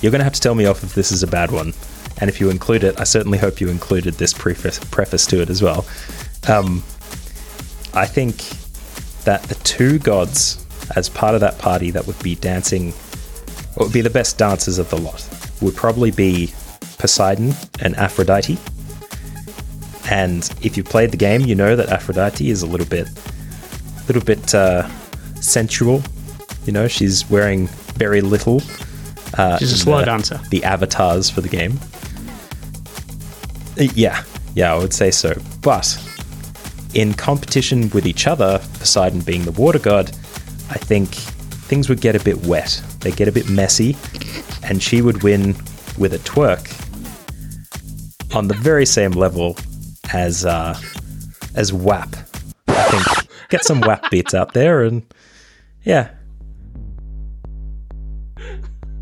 you're 0.02 0.12
going 0.12 0.19
to 0.19 0.23
have 0.23 0.34
to 0.34 0.41
tell 0.41 0.56
me 0.56 0.65
off 0.65 0.84
if 0.84 0.95
this 0.95 1.12
is 1.12 1.23
a 1.23 1.28
bad 1.28 1.52
one. 1.52 1.73
And 2.21 2.30
if 2.30 2.39
you 2.39 2.49
include 2.49 2.84
it, 2.84 2.99
I 2.99 3.04
certainly 3.04 3.38
hope 3.38 3.62
you 3.62 3.69
included 3.69 4.15
this 4.15 4.34
preface, 4.34 4.80
preface 4.80 5.25
to 5.28 5.41
it 5.41 5.49
as 5.49 5.62
well. 5.62 5.86
Um, 6.47 6.84
I 7.93 8.06
think 8.06 8.43
that 9.25 9.43
the 9.43 9.55
two 9.55 9.99
gods, 9.99 10.65
as 10.95 11.10
part 11.10 11.36
of 11.36 11.41
that 11.41 11.58
party, 11.60 11.91
that 11.91 12.05
would 12.08 12.21
be 12.23 12.36
dancing, 12.36 12.91
what 13.75 13.86
would 13.88 13.93
be 13.93 14.01
the 14.01 14.10
best 14.10 14.38
dancers 14.38 14.77
of 14.79 14.89
the 14.89 14.97
lot, 14.97 15.27
would 15.62 15.75
probably 15.75 16.12
be 16.12 16.51
Poseidon 16.97 17.53
and 17.82 17.95
Aphrodite. 17.95 18.58
And 20.10 20.49
if 20.63 20.75
you 20.77 20.84
played 20.84 21.12
the 21.12 21.17
game, 21.17 21.41
you 21.41 21.53
know 21.55 21.75
that 21.75 21.89
Aphrodite 21.89 22.49
is 22.49 22.62
a 22.63 22.65
little 22.67 22.88
bit, 22.88 23.08
a 23.08 24.05
little 24.08 24.23
bit 24.23 24.55
uh, 24.55 24.88
sensual. 25.36 26.01
You 26.65 26.73
know, 26.73 26.88
she's 26.88 27.29
wearing 27.29 27.67
very 27.97 28.21
little. 28.21 28.62
Uh, 29.38 29.58
She's 29.60 29.71
a 29.73 29.77
slow 29.77 29.99
the- 29.99 30.05
dancer. 30.05 30.39
The 30.49 30.63
avatars 30.63 31.29
for 31.29 31.41
the 31.41 31.49
game. 31.49 31.79
Uh, 33.79 33.84
Yeah, 33.95 34.23
yeah, 34.55 34.73
I 34.73 34.77
would 34.77 34.93
say 34.93 35.12
so. 35.12 35.34
But 35.62 35.86
in 36.93 37.13
competition 37.13 37.89
with 37.91 38.06
each 38.06 38.28
other, 38.28 38.60
Poseidon 38.80 39.21
being 39.21 39.43
the 39.43 39.52
water 39.52 39.80
god, 39.80 40.10
I 40.69 40.78
think 40.78 41.10
things 41.10 41.89
would 41.89 42.02
get 42.02 42.15
a 42.15 42.23
bit 42.23 42.45
wet. 42.45 42.82
They 42.99 43.12
get 43.12 43.28
a 43.28 43.32
bit 43.32 43.49
messy, 43.49 43.95
and 44.63 44.82
she 44.82 45.02
would 45.02 45.23
win 45.23 45.56
with 45.97 46.13
a 46.13 46.19
twerk 46.19 46.75
on 48.36 48.47
the 48.47 48.56
very 48.56 48.86
same 48.86 49.12
level 49.12 49.58
as 50.13 50.45
uh, 50.45 50.80
as 51.56 51.73
WAP. 51.73 52.15
I 52.67 52.84
think 52.84 53.49
get 53.49 53.63
some 53.63 53.82
WAP 53.82 54.10
beats 54.12 54.34
out 54.34 54.54
there, 54.54 54.84
and 54.84 55.04
yeah. 55.84 56.12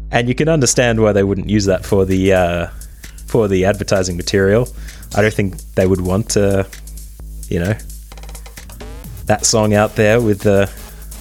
And 0.09 0.29
you 0.29 0.35
can 0.35 0.47
understand 0.47 1.01
why 1.01 1.11
they 1.11 1.23
wouldn't 1.23 1.49
use 1.49 1.65
that 1.65 1.85
for 1.85 2.05
the 2.05 2.33
uh, 2.33 2.67
for 3.27 3.47
the 3.47 3.65
advertising 3.65 4.17
material. 4.17 4.67
I 5.15 5.21
don't 5.21 5.33
think 5.33 5.57
they 5.75 5.87
would 5.87 6.01
want 6.01 6.29
to, 6.31 6.65
you 7.49 7.59
know, 7.59 7.75
that 9.25 9.45
song 9.45 9.73
out 9.73 9.95
there 9.95 10.21
with 10.21 10.41
the 10.41 10.67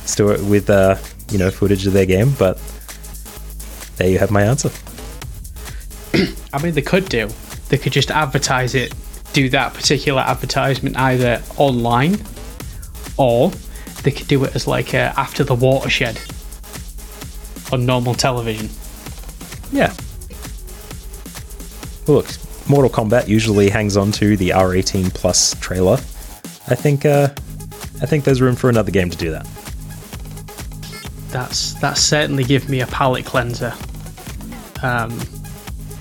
story 0.04 0.40
with 0.42 0.70
uh, 0.70 0.96
you 1.30 1.38
know 1.38 1.50
footage 1.50 1.86
of 1.86 1.92
their 1.92 2.06
game. 2.06 2.32
But 2.38 2.60
there 3.96 4.08
you 4.08 4.18
have 4.18 4.30
my 4.30 4.42
answer. 4.42 4.70
I 6.52 6.62
mean, 6.62 6.74
they 6.74 6.82
could 6.82 7.08
do. 7.08 7.28
They 7.68 7.78
could 7.78 7.92
just 7.92 8.10
advertise 8.10 8.74
it, 8.74 8.94
do 9.32 9.48
that 9.50 9.74
particular 9.74 10.22
advertisement 10.22 10.96
either 10.96 11.42
online, 11.56 12.18
or 13.16 13.50
they 14.02 14.10
could 14.12 14.28
do 14.28 14.44
it 14.44 14.54
as 14.54 14.66
like 14.66 14.94
a 14.94 15.12
after 15.18 15.44
the 15.44 15.54
watershed 15.54 16.20
on 17.72 17.84
normal 17.84 18.14
television. 18.14 18.70
Yeah. 19.72 19.92
Look, 22.06 22.26
Mortal 22.68 22.90
Kombat 22.90 23.26
usually 23.26 23.68
hangs 23.68 23.96
on 23.96 24.12
to 24.12 24.36
the 24.36 24.50
R18 24.50 25.12
plus 25.12 25.54
trailer. 25.60 25.98
I 26.68 26.74
think 26.74 27.04
uh, 27.04 27.28
I 28.02 28.06
think 28.06 28.24
there's 28.24 28.40
room 28.40 28.56
for 28.56 28.68
another 28.68 28.90
game 28.90 29.10
to 29.10 29.16
do 29.16 29.30
that. 29.30 29.46
That's 31.28 31.74
that's 31.74 32.00
certainly 32.00 32.44
give 32.44 32.68
me 32.68 32.80
a 32.80 32.86
palate 32.86 33.24
cleanser. 33.24 33.72
Um, 34.82 35.18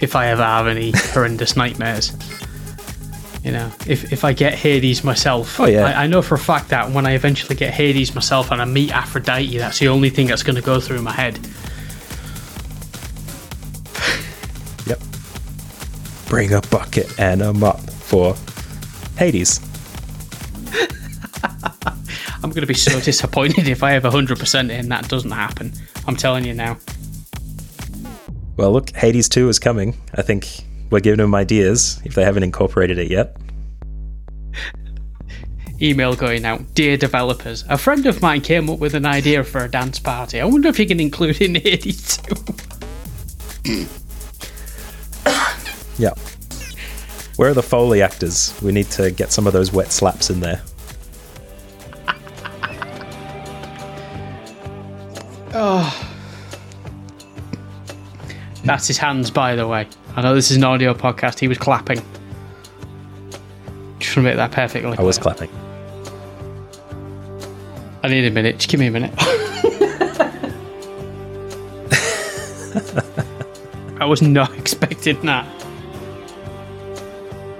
if 0.01 0.15
I 0.15 0.27
ever 0.27 0.43
have 0.43 0.67
any 0.67 0.91
horrendous 0.95 1.55
nightmares. 1.55 2.11
You 3.43 3.51
know, 3.51 3.71
if, 3.85 4.11
if 4.11 4.23
I 4.25 4.33
get 4.33 4.55
Hades 4.55 5.03
myself, 5.03 5.59
Oh, 5.59 5.65
yeah. 5.67 5.85
I, 5.85 6.05
I 6.05 6.07
know 6.07 6.23
for 6.23 6.33
a 6.33 6.39
fact 6.39 6.69
that 6.69 6.89
when 6.89 7.05
I 7.05 7.11
eventually 7.11 7.55
get 7.55 7.71
Hades 7.75 8.15
myself 8.15 8.51
and 8.51 8.59
I 8.59 8.65
meet 8.65 8.91
Aphrodite, 8.91 9.55
that's 9.59 9.77
the 9.77 9.87
only 9.87 10.09
thing 10.09 10.25
that's 10.25 10.41
going 10.41 10.55
to 10.55 10.63
go 10.63 10.79
through 10.79 11.03
my 11.03 11.11
head. 11.11 11.37
Yep. 14.87 14.99
Bring 16.27 16.53
a 16.53 16.61
bucket 16.71 17.19
and 17.19 17.43
a 17.43 17.53
mop 17.53 17.79
for 17.81 18.35
Hades. 19.17 19.59
I'm 22.45 22.51
going 22.51 22.61
to 22.61 22.67
be 22.67 22.75
so 22.75 22.99
disappointed 23.01 23.67
if 23.67 23.81
I 23.81 23.89
have 23.93 24.03
100% 24.03 24.69
and 24.69 24.91
that 24.91 25.09
doesn't 25.09 25.31
happen. 25.31 25.73
I'm 26.05 26.15
telling 26.15 26.45
you 26.45 26.53
now. 26.53 26.77
Well, 28.55 28.71
look, 28.71 28.91
Hades 28.91 29.27
2 29.27 29.49
is 29.49 29.57
coming. 29.57 29.97
I 30.13 30.21
think 30.21 30.47
we're 30.91 30.99
giving 30.99 31.17
them 31.17 31.33
ideas 31.33 31.99
if 32.05 32.13
they 32.13 32.23
haven't 32.23 32.43
incorporated 32.43 32.99
it 32.99 33.09
yet. 33.09 33.35
Email 35.81 36.15
going 36.15 36.45
out. 36.45 36.61
Dear 36.75 36.97
developers, 36.97 37.65
a 37.67 37.79
friend 37.79 38.05
of 38.05 38.21
mine 38.21 38.41
came 38.41 38.69
up 38.69 38.77
with 38.77 38.93
an 38.93 39.07
idea 39.07 39.43
for 39.43 39.63
a 39.63 39.67
dance 39.67 39.97
party. 39.97 40.39
I 40.39 40.45
wonder 40.45 40.69
if 40.69 40.77
you 40.77 40.85
can 40.85 40.99
include 40.99 41.41
in 41.41 41.55
Hades 41.63 42.17
too. 42.17 42.35
Yeah. 45.97 46.11
Where 47.37 47.49
are 47.49 47.53
the 47.53 47.63
Foley 47.63 48.01
actors? 48.01 48.53
We 48.61 48.73
need 48.73 48.91
to 48.91 49.11
get 49.11 49.31
some 49.31 49.47
of 49.47 49.53
those 49.53 49.71
wet 49.71 49.93
slaps 49.93 50.29
in 50.29 50.41
there. 50.41 50.61
Oh. 55.57 56.11
That's 58.65 58.87
his 58.87 58.97
hands, 58.97 59.31
by 59.31 59.55
the 59.55 59.65
way. 59.65 59.87
I 60.17 60.21
know 60.21 60.35
this 60.35 60.51
is 60.51 60.57
an 60.57 60.65
audio 60.65 60.93
podcast. 60.93 61.39
He 61.39 61.47
was 61.47 61.57
clapping. 61.57 62.01
Just 63.99 64.15
to 64.15 64.21
make 64.21 64.35
that 64.35 64.51
perfectly. 64.51 64.97
I 64.97 65.01
was 65.01 65.17
clapping. 65.17 65.49
I 68.03 68.09
need 68.09 68.25
a 68.25 68.31
minute. 68.31 68.57
Just 68.57 68.69
give 68.69 68.81
me 68.81 68.87
a 68.87 68.91
minute. 68.91 69.13
I 73.99 74.05
was 74.05 74.21
not 74.21 74.53
expecting 74.57 75.21
that. 75.21 75.47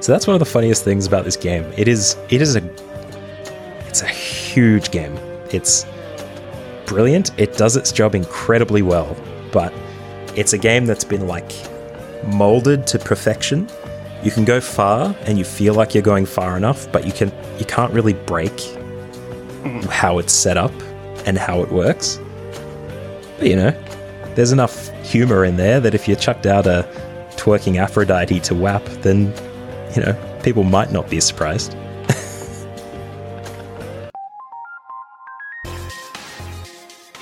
So 0.01 0.11
that's 0.11 0.27
one 0.27 0.35
of 0.35 0.39
the 0.39 0.45
funniest 0.45 0.83
things 0.83 1.07
about 1.07 1.23
this 1.23 1.37
game. 1.37 1.63
It 1.77 1.87
is 1.87 2.17
it 2.29 2.41
is 2.41 2.55
a 2.57 2.63
it's 3.87 4.01
a 4.01 4.07
huge 4.07 4.91
game. 4.91 5.15
It's 5.51 5.85
brilliant. 6.85 7.37
It 7.39 7.57
does 7.57 7.75
its 7.75 7.91
job 7.91 8.15
incredibly 8.15 8.81
well, 8.81 9.15
but 9.51 9.73
it's 10.35 10.53
a 10.53 10.57
game 10.57 10.85
that's 10.85 11.03
been 11.03 11.27
like 11.27 11.51
molded 12.25 12.87
to 12.87 12.99
perfection. 12.99 13.69
You 14.23 14.31
can 14.31 14.45
go 14.45 14.59
far 14.59 15.15
and 15.21 15.37
you 15.37 15.45
feel 15.45 15.73
like 15.73 15.93
you're 15.93 16.03
going 16.03 16.25
far 16.25 16.57
enough, 16.57 16.91
but 16.91 17.05
you 17.05 17.13
can 17.13 17.31
you 17.59 17.65
can't 17.65 17.93
really 17.93 18.13
break 18.13 18.59
how 19.89 20.19
it's 20.19 20.33
set 20.33 20.57
up 20.57 20.71
and 21.25 21.37
how 21.37 21.61
it 21.61 21.71
works. 21.71 22.19
But 23.37 23.47
you 23.47 23.55
know, 23.55 23.71
there's 24.35 24.51
enough 24.51 24.89
humor 25.05 25.45
in 25.45 25.57
there 25.57 25.79
that 25.79 25.93
if 25.93 26.07
you 26.07 26.15
chucked 26.15 26.45
out 26.45 26.67
a 26.67 26.87
twerking 27.31 27.77
Aphrodite 27.77 28.39
to 28.41 28.55
WAP, 28.55 28.83
then 29.01 29.33
you 29.95 30.01
know, 30.01 30.39
people 30.43 30.63
might 30.63 30.91
not 30.91 31.09
be 31.09 31.19
surprised. 31.19 31.75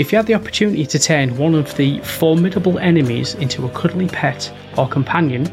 If 0.04 0.12
you 0.12 0.18
had 0.18 0.26
the 0.26 0.36
opportunity 0.36 0.86
to 0.86 1.00
turn 1.00 1.38
one 1.38 1.56
of 1.56 1.78
the 1.78 1.98
formidable 2.00 2.78
enemies 2.78 3.36
into 3.36 3.66
a 3.66 3.70
cuddly 3.70 4.10
pet 4.10 4.52
or 4.78 4.86
companion, 4.86 5.46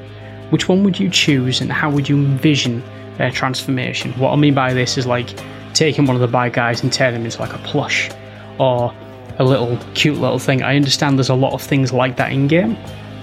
which 0.50 0.68
one 0.68 0.82
would 0.82 0.98
you 0.98 1.08
choose 1.08 1.60
and 1.60 1.70
how 1.70 1.88
would 1.88 2.08
you 2.08 2.16
envision 2.16 2.82
their 3.16 3.30
transformation? 3.30 4.10
What 4.14 4.32
I 4.32 4.34
mean 4.34 4.52
by 4.52 4.74
this 4.74 4.98
is 4.98 5.06
like 5.06 5.38
taking 5.72 6.04
one 6.04 6.16
of 6.16 6.20
the 6.20 6.26
bad 6.26 6.52
guys 6.52 6.82
and 6.82 6.92
turning 6.92 7.20
him 7.20 7.26
into 7.26 7.38
like 7.38 7.52
a 7.52 7.58
plush 7.58 8.10
or 8.58 8.92
a 9.38 9.44
little 9.44 9.78
cute 9.94 10.18
little 10.18 10.40
thing. 10.40 10.64
I 10.64 10.74
understand 10.74 11.16
there's 11.16 11.28
a 11.28 11.34
lot 11.36 11.52
of 11.52 11.62
things 11.62 11.92
like 11.92 12.16
that 12.16 12.32
in 12.32 12.48
game, 12.48 12.76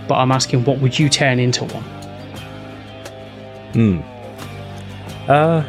but 0.08 0.16
I'm 0.16 0.32
asking 0.32 0.64
what 0.64 0.80
would 0.80 0.98
you 0.98 1.10
turn 1.10 1.40
into 1.40 1.66
one? 1.66 1.84
Hmm. 3.74 4.00
Uh. 5.30 5.66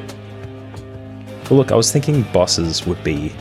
Well, 1.51 1.59
look, 1.59 1.73
I 1.73 1.75
was 1.75 1.91
thinking 1.91 2.23
bosses 2.33 2.87
would 2.87 3.03
be 3.03 3.33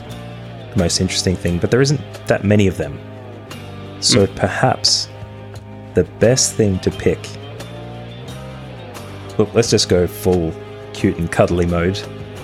most 0.78 1.00
interesting 1.00 1.36
thing, 1.36 1.58
but 1.58 1.70
there 1.70 1.80
isn't 1.80 2.00
that 2.26 2.44
many 2.44 2.66
of 2.66 2.76
them. 2.76 2.98
So 4.00 4.26
mm. 4.26 4.36
perhaps 4.36 5.08
the 5.94 6.04
best 6.18 6.54
thing 6.54 6.78
to 6.80 6.90
pick. 6.90 7.18
Look, 9.36 9.52
let's 9.54 9.70
just 9.70 9.88
go 9.88 10.06
full 10.06 10.52
cute 10.92 11.18
and 11.18 11.30
cuddly 11.30 11.66
mode. 11.66 11.96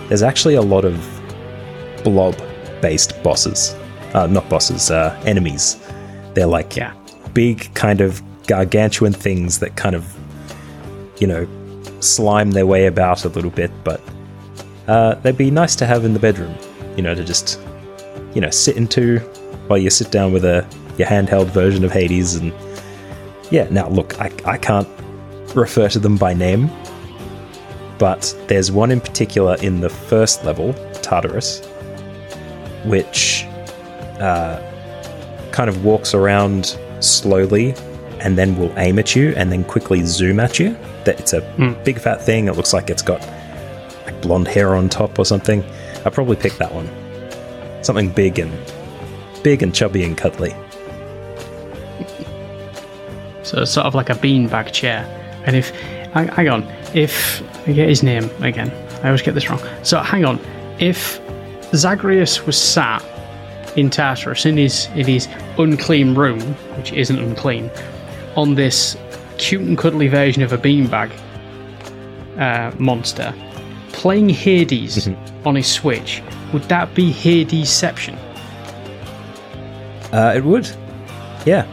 There's 0.09 0.23
actually 0.23 0.55
a 0.55 0.63
lot 0.63 0.85
of 0.85 0.95
blob 2.05 2.37
based 2.81 3.23
bosses. 3.23 3.75
Uh, 4.13 4.27
not 4.29 4.49
bosses, 4.49 4.91
uh, 4.91 5.21
enemies. 5.27 5.81
They're 6.35 6.47
like 6.47 6.77
yeah. 6.77 6.95
big, 7.33 7.73
kind 7.75 8.01
of 8.01 8.23
gargantuan 8.47 9.13
things 9.13 9.59
that 9.59 9.77
kind 9.77 9.97
of, 9.97 10.15
you 11.19 11.27
know, 11.27 11.49
slime 12.01 12.53
their 12.53 12.67
way 12.67 12.87
about 12.87 13.25
a 13.25 13.29
little 13.29 13.51
bit, 13.51 13.71
but 13.83 14.01
uh, 14.87 15.15
they'd 15.17 15.37
be 15.37 15.51
nice 15.51 15.75
to 15.77 15.87
have 15.87 16.05
in 16.05 16.13
the 16.13 16.21
bedroom, 16.21 16.55
you 16.97 17.03
know, 17.03 17.15
to 17.15 17.25
just 17.25 17.59
you 18.35 18.41
know, 18.41 18.51
sit 18.51 18.77
into 18.77 19.19
while 19.69 19.79
you 19.79 19.91
sit 19.91 20.11
down 20.11 20.33
with 20.33 20.45
a 20.45 20.67
your 20.99 21.09
handheld 21.09 21.47
version 21.47 21.85
of 21.85 21.93
Hades. 21.93 22.35
And 22.35 22.53
yeah, 23.51 23.69
now 23.71 23.89
look, 23.89 24.21
I, 24.21 24.31
I 24.45 24.59
can't 24.59 24.89
refer 25.55 25.89
to 25.89 25.99
them 25.99 26.17
by 26.17 26.35
name, 26.35 26.71
but 27.99 28.37
there's 28.49 28.71
one 28.71 28.91
in 28.91 29.01
particular 29.01 29.57
in 29.57 29.81
the 29.81 29.89
first 29.89 30.45
level, 30.45 30.73
Tartarus, 31.03 31.65
which 32.85 33.45
uh, 34.21 34.61
kind 35.53 35.69
of 35.69 35.85
walks 35.85 36.15
around 36.15 36.79
slowly 37.01 37.75
and 38.21 38.39
then 38.39 38.57
will 38.57 38.73
aim 38.79 38.99
at 38.99 39.15
you 39.15 39.35
and 39.37 39.53
then 39.53 39.65
quickly 39.65 40.03
zoom 40.05 40.41
at 40.41 40.59
you. 40.59 40.77
That 41.05 41.21
it's 41.21 41.33
a 41.33 41.43
mm. 41.57 41.83
big 41.85 41.99
fat 41.99 42.23
thing. 42.23 42.49
It 42.49 42.57
looks 42.57 42.73
like 42.73 42.89
it's 42.89 43.03
got 43.03 43.21
like 44.07 44.21
blonde 44.23 44.49
hair 44.49 44.75
on 44.75 44.89
top 44.89 45.19
or 45.19 45.25
something. 45.25 45.63
I 46.05 46.11
probably 46.11 46.37
picked 46.37 46.59
that 46.59 46.73
one. 46.73 46.89
Something 47.85 48.09
big 48.09 48.39
and 48.39 48.51
big 49.43 49.63
and 49.63 49.75
chubby 49.75 50.03
and 50.05 50.17
cuddly. 50.17 50.55
So 53.43 53.61
it's 53.61 53.73
sort 53.73 53.87
of 53.87 53.95
like 53.95 54.09
a 54.09 54.15
beanbag 54.15 54.73
chair. 54.73 55.05
And 55.45 55.55
if 55.55 55.71
hang 56.15 56.49
on, 56.49 56.63
if 56.95 57.43
I 57.69 57.73
get 57.73 57.89
his 57.89 58.03
name 58.03 58.31
again, 58.43 58.71
I 59.03 59.09
always 59.09 59.21
get 59.21 59.35
this 59.35 59.51
wrong. 59.51 59.61
So 59.83 60.01
hang 60.01 60.25
on, 60.25 60.41
if 60.79 61.21
Zagreus 61.75 62.47
was 62.47 62.57
sat 62.57 63.05
in 63.77 63.91
Tartarus 63.91 64.47
in 64.47 64.57
his 64.57 64.87
in 64.95 65.07
his 65.07 65.29
unclean 65.59 66.15
room, 66.15 66.41
which 66.77 66.91
isn't 66.93 67.19
unclean, 67.19 67.71
on 68.35 68.55
this 68.55 68.97
cute 69.37 69.61
and 69.61 69.77
cuddly 69.77 70.09
version 70.09 70.43
of 70.43 70.55
a 70.55 70.59
beanbag 70.59 71.13
uh, 72.39 72.75
monster, 72.79 73.35
playing 73.93 74.31
Hades 74.31 75.07
mm-hmm. 75.07 75.47
on 75.47 75.57
his 75.57 75.71
Switch, 75.71 76.23
would 76.55 76.63
that 76.69 76.95
be 76.95 77.13
Hadesception? 77.13 78.17
Uh, 80.13 80.33
it 80.37 80.45
would. 80.45 80.71
Yeah. 81.45 81.67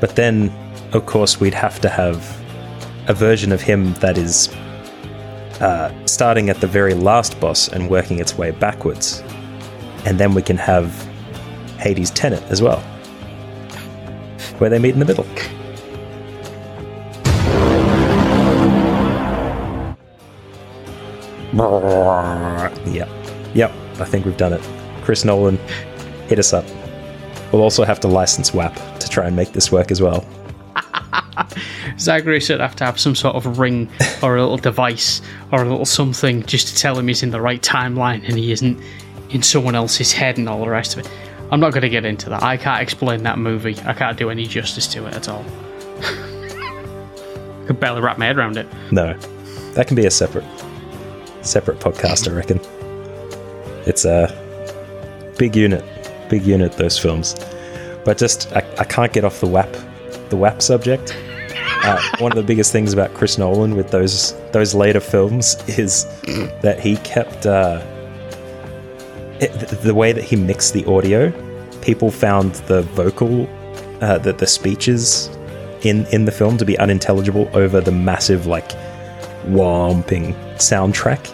But 0.00 0.16
then, 0.16 0.50
of 0.92 1.06
course, 1.06 1.38
we'd 1.38 1.54
have 1.54 1.80
to 1.82 1.88
have 1.88 2.18
a 3.06 3.14
version 3.14 3.52
of 3.52 3.60
him 3.60 3.94
that 3.94 4.18
is 4.18 4.48
uh, 5.60 5.94
starting 6.04 6.50
at 6.50 6.60
the 6.60 6.66
very 6.66 6.94
last 6.94 7.38
boss 7.38 7.68
and 7.68 7.88
working 7.88 8.18
its 8.18 8.36
way 8.36 8.50
backwards. 8.50 9.22
And 10.04 10.18
then 10.18 10.34
we 10.34 10.42
can 10.42 10.56
have 10.56 10.90
Hades 11.78 12.10
Tenet 12.10 12.42
as 12.50 12.60
well, 12.60 12.80
where 14.58 14.68
they 14.68 14.80
meet 14.80 14.94
in 14.94 14.98
the 14.98 15.04
middle. 15.04 15.26
Yeah. 22.92 23.08
Yep, 23.56 23.72
I 24.00 24.04
think 24.04 24.26
we've 24.26 24.36
done 24.36 24.52
it. 24.52 24.60
Chris 25.02 25.24
Nolan, 25.24 25.56
hit 26.28 26.38
us 26.38 26.52
up. 26.52 26.66
We'll 27.50 27.62
also 27.62 27.84
have 27.84 27.98
to 28.00 28.06
license 28.06 28.52
WAP 28.52 28.74
to 28.98 29.08
try 29.08 29.26
and 29.26 29.34
make 29.34 29.52
this 29.52 29.72
work 29.72 29.90
as 29.90 30.02
well. 30.02 30.26
Zachary 31.98 32.38
should 32.40 32.60
have 32.60 32.76
to 32.76 32.84
have 32.84 33.00
some 33.00 33.14
sort 33.14 33.34
of 33.34 33.58
ring 33.58 33.88
or 34.22 34.36
a 34.36 34.42
little 34.42 34.58
device 34.58 35.22
or 35.52 35.62
a 35.62 35.68
little 35.68 35.86
something 35.86 36.42
just 36.42 36.68
to 36.68 36.76
tell 36.76 36.98
him 36.98 37.08
he's 37.08 37.22
in 37.22 37.30
the 37.30 37.40
right 37.40 37.62
timeline 37.62 38.22
and 38.28 38.36
he 38.36 38.52
isn't 38.52 38.78
in 39.30 39.42
someone 39.42 39.74
else's 39.74 40.12
head 40.12 40.36
and 40.36 40.50
all 40.50 40.60
the 40.60 40.68
rest 40.68 40.98
of 40.98 41.06
it. 41.06 41.10
I'm 41.50 41.58
not 41.58 41.70
going 41.70 41.80
to 41.80 41.88
get 41.88 42.04
into 42.04 42.28
that. 42.28 42.42
I 42.42 42.58
can't 42.58 42.82
explain 42.82 43.22
that 43.22 43.38
movie. 43.38 43.78
I 43.86 43.94
can't 43.94 44.18
do 44.18 44.28
any 44.28 44.44
justice 44.44 44.86
to 44.88 45.06
it 45.06 45.14
at 45.14 45.30
all. 45.30 45.46
I 46.02 47.64
could 47.68 47.80
barely 47.80 48.02
wrap 48.02 48.18
my 48.18 48.26
head 48.26 48.36
around 48.36 48.58
it. 48.58 48.66
No, 48.90 49.14
that 49.72 49.86
can 49.86 49.96
be 49.96 50.04
a 50.04 50.10
separate, 50.10 50.44
separate 51.40 51.78
podcast, 51.78 52.30
I 52.30 52.34
reckon. 52.34 52.60
It's 53.86 54.04
a 54.04 54.34
big 55.38 55.56
unit, 55.56 55.84
big 56.28 56.44
unit. 56.44 56.72
Those 56.72 56.98
films, 56.98 57.34
but 58.04 58.18
just 58.18 58.52
I, 58.52 58.58
I 58.78 58.84
can't 58.84 59.12
get 59.12 59.24
off 59.24 59.40
the 59.40 59.46
WAP, 59.46 59.72
the 60.30 60.36
WAP 60.36 60.60
subject. 60.60 61.16
Uh, 61.82 62.00
one 62.18 62.32
of 62.32 62.36
the 62.36 62.42
biggest 62.42 62.72
things 62.72 62.92
about 62.92 63.14
Chris 63.14 63.38
Nolan 63.38 63.76
with 63.76 63.90
those 63.90 64.34
those 64.50 64.74
later 64.74 65.00
films 65.00 65.56
is 65.78 66.04
that 66.62 66.80
he 66.80 66.96
kept 66.98 67.46
uh, 67.46 67.80
it, 69.40 69.52
the 69.82 69.94
way 69.94 70.12
that 70.12 70.24
he 70.24 70.36
mixed 70.36 70.72
the 70.72 70.84
audio. 70.86 71.30
People 71.82 72.10
found 72.10 72.54
the 72.66 72.82
vocal, 72.82 73.48
uh, 74.00 74.18
the 74.18 74.32
the 74.32 74.46
speeches 74.46 75.28
in 75.82 76.06
in 76.06 76.24
the 76.24 76.32
film 76.32 76.56
to 76.58 76.64
be 76.64 76.76
unintelligible 76.78 77.48
over 77.52 77.80
the 77.80 77.92
massive 77.92 78.46
like 78.46 78.70
whomping 79.44 80.34
soundtrack. 80.56 81.32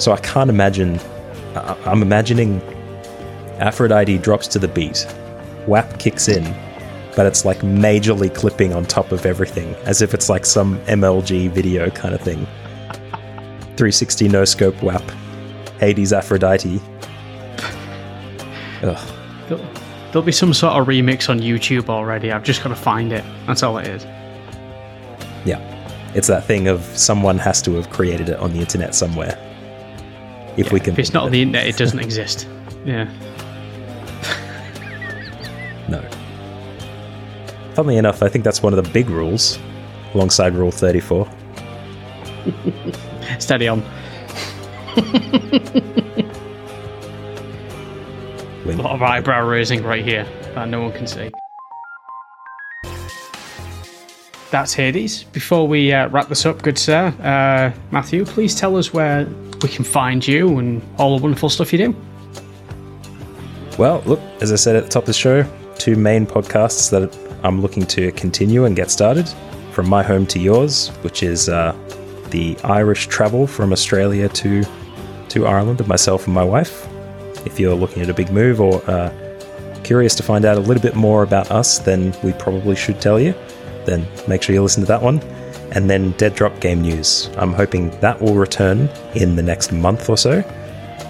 So 0.00 0.10
I 0.10 0.16
can't 0.16 0.50
imagine 0.50 0.98
I'm 1.54 2.02
imagining 2.02 2.60
Aphrodite 3.60 4.18
drops 4.18 4.48
to 4.48 4.58
the 4.58 4.68
beat, 4.68 5.06
WAP 5.66 5.98
kicks 5.98 6.28
in, 6.28 6.42
but 7.14 7.26
it's 7.26 7.44
like 7.44 7.58
majorly 7.58 8.34
clipping 8.34 8.72
on 8.72 8.84
top 8.84 9.12
of 9.12 9.24
everything, 9.24 9.74
as 9.84 10.02
if 10.02 10.14
it's 10.14 10.28
like 10.28 10.44
some 10.44 10.78
MLG 10.86 11.50
video 11.50 11.90
kind 11.90 12.14
of 12.14 12.20
thing. 12.20 12.46
360 13.76 14.28
no 14.28 14.44
scope 14.44 14.82
WAP, 14.82 15.02
Hades 15.78 16.12
Aphrodite. 16.12 16.80
Ugh. 18.82 19.10
There'll, 19.48 19.64
there'll 20.06 20.22
be 20.22 20.32
some 20.32 20.52
sort 20.52 20.74
of 20.74 20.86
remix 20.86 21.28
on 21.28 21.40
YouTube 21.40 21.88
already. 21.88 22.32
I've 22.32 22.44
just 22.44 22.62
got 22.62 22.70
to 22.70 22.76
find 22.76 23.12
it. 23.12 23.24
That's 23.46 23.62
all 23.62 23.78
it 23.78 23.86
is. 23.86 24.04
Yeah. 25.44 25.60
It's 26.14 26.28
that 26.28 26.44
thing 26.44 26.68
of 26.68 26.82
someone 26.96 27.38
has 27.38 27.60
to 27.62 27.74
have 27.74 27.90
created 27.90 28.28
it 28.28 28.38
on 28.38 28.52
the 28.52 28.60
internet 28.60 28.94
somewhere 28.94 29.36
if 30.56 30.66
yeah, 30.66 30.72
we 30.72 30.80
can. 30.80 30.92
If 30.92 30.98
it's 30.98 31.12
not 31.12 31.24
on 31.24 31.32
the 31.32 31.42
internet, 31.42 31.66
it 31.66 31.76
doesn't 31.76 31.98
exist. 32.08 32.48
Yeah. 32.84 33.04
no. 35.88 36.02
Funnily 37.74 37.96
enough, 37.96 38.22
I 38.22 38.28
think 38.28 38.44
that's 38.44 38.62
one 38.62 38.72
of 38.72 38.84
the 38.84 38.90
big 38.90 39.10
rules, 39.10 39.58
alongside 40.14 40.54
Rule 40.54 40.70
34. 40.70 41.28
Steady 43.38 43.68
on. 43.68 43.82
A 48.66 48.72
lot 48.76 48.94
of 48.94 49.02
eyebrow 49.02 49.46
raising 49.46 49.82
right 49.82 50.04
here 50.04 50.24
that 50.54 50.68
no 50.68 50.82
one 50.82 50.92
can 50.92 51.06
see. 51.06 51.30
That's 54.54 54.72
Hades. 54.72 55.24
Before 55.24 55.66
we 55.66 55.92
uh, 55.92 56.06
wrap 56.10 56.28
this 56.28 56.46
up, 56.46 56.62
good 56.62 56.78
sir, 56.78 57.06
uh, 57.24 57.76
Matthew, 57.90 58.24
please 58.24 58.54
tell 58.54 58.76
us 58.76 58.94
where 58.94 59.26
we 59.62 59.68
can 59.68 59.82
find 59.82 60.24
you 60.24 60.60
and 60.60 60.80
all 60.96 61.18
the 61.18 61.20
wonderful 61.24 61.48
stuff 61.48 61.72
you 61.72 61.78
do. 61.78 61.96
Well, 63.80 64.00
look, 64.06 64.20
as 64.40 64.52
I 64.52 64.54
said 64.54 64.76
at 64.76 64.84
the 64.84 64.88
top 64.88 65.02
of 65.02 65.06
the 65.08 65.12
show, 65.12 65.44
two 65.76 65.96
main 65.96 66.24
podcasts 66.24 66.88
that 66.92 67.12
I'm 67.42 67.62
looking 67.62 67.84
to 67.86 68.12
continue 68.12 68.64
and 68.64 68.76
get 68.76 68.92
started 68.92 69.28
from 69.72 69.88
my 69.88 70.04
home 70.04 70.24
to 70.28 70.38
yours, 70.38 70.90
which 71.02 71.24
is 71.24 71.48
uh, 71.48 71.76
the 72.30 72.56
Irish 72.62 73.08
travel 73.08 73.48
from 73.48 73.72
Australia 73.72 74.28
to 74.28 74.62
to 75.30 75.46
Ireland 75.48 75.80
of 75.80 75.88
myself 75.88 76.26
and 76.26 76.34
my 76.34 76.44
wife. 76.44 76.86
If 77.44 77.58
you're 77.58 77.74
looking 77.74 78.04
at 78.04 78.08
a 78.08 78.14
big 78.14 78.30
move 78.30 78.60
or 78.60 78.88
uh, 78.88 79.10
curious 79.82 80.14
to 80.14 80.22
find 80.22 80.44
out 80.44 80.58
a 80.58 80.60
little 80.60 80.80
bit 80.80 80.94
more 80.94 81.24
about 81.24 81.50
us, 81.50 81.80
then 81.80 82.14
we 82.22 82.32
probably 82.34 82.76
should 82.76 83.00
tell 83.00 83.18
you. 83.18 83.34
Then 83.84 84.06
make 84.26 84.42
sure 84.42 84.54
you 84.54 84.62
listen 84.62 84.82
to 84.82 84.88
that 84.88 85.02
one 85.02 85.20
and 85.74 85.90
then 85.90 86.12
Dead 86.12 86.34
Drop 86.34 86.58
Game 86.60 86.82
News. 86.82 87.28
I'm 87.36 87.52
hoping 87.52 87.90
that 88.00 88.20
will 88.20 88.34
return 88.34 88.88
in 89.14 89.36
the 89.36 89.42
next 89.42 89.72
month 89.72 90.08
or 90.08 90.16
so, 90.16 90.40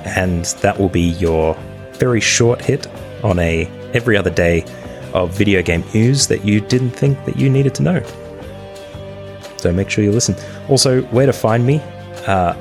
and 0.05 0.45
that 0.63 0.79
will 0.79 0.89
be 0.89 1.11
your 1.13 1.55
very 1.93 2.21
short 2.21 2.61
hit 2.61 2.87
on 3.23 3.39
a 3.39 3.67
every 3.93 4.17
other 4.17 4.31
day 4.31 4.65
of 5.13 5.31
video 5.33 5.63
game 5.63 5.85
news 5.95 6.27
that 6.27 6.45
you 6.45 6.61
didn't 6.61 6.91
think 6.91 7.23
that 7.25 7.37
you 7.37 7.49
needed 7.49 7.75
to 7.77 7.83
know. 7.83 8.03
So 9.59 9.73
make 9.73 9.89
sure 9.89 10.03
you 10.03 10.13
listen. 10.13 10.35
Also, 10.69 11.03
where 11.05 11.27
to 11.27 11.33
find 11.33 11.65
me? 11.65 11.81
Uh, 12.27 12.55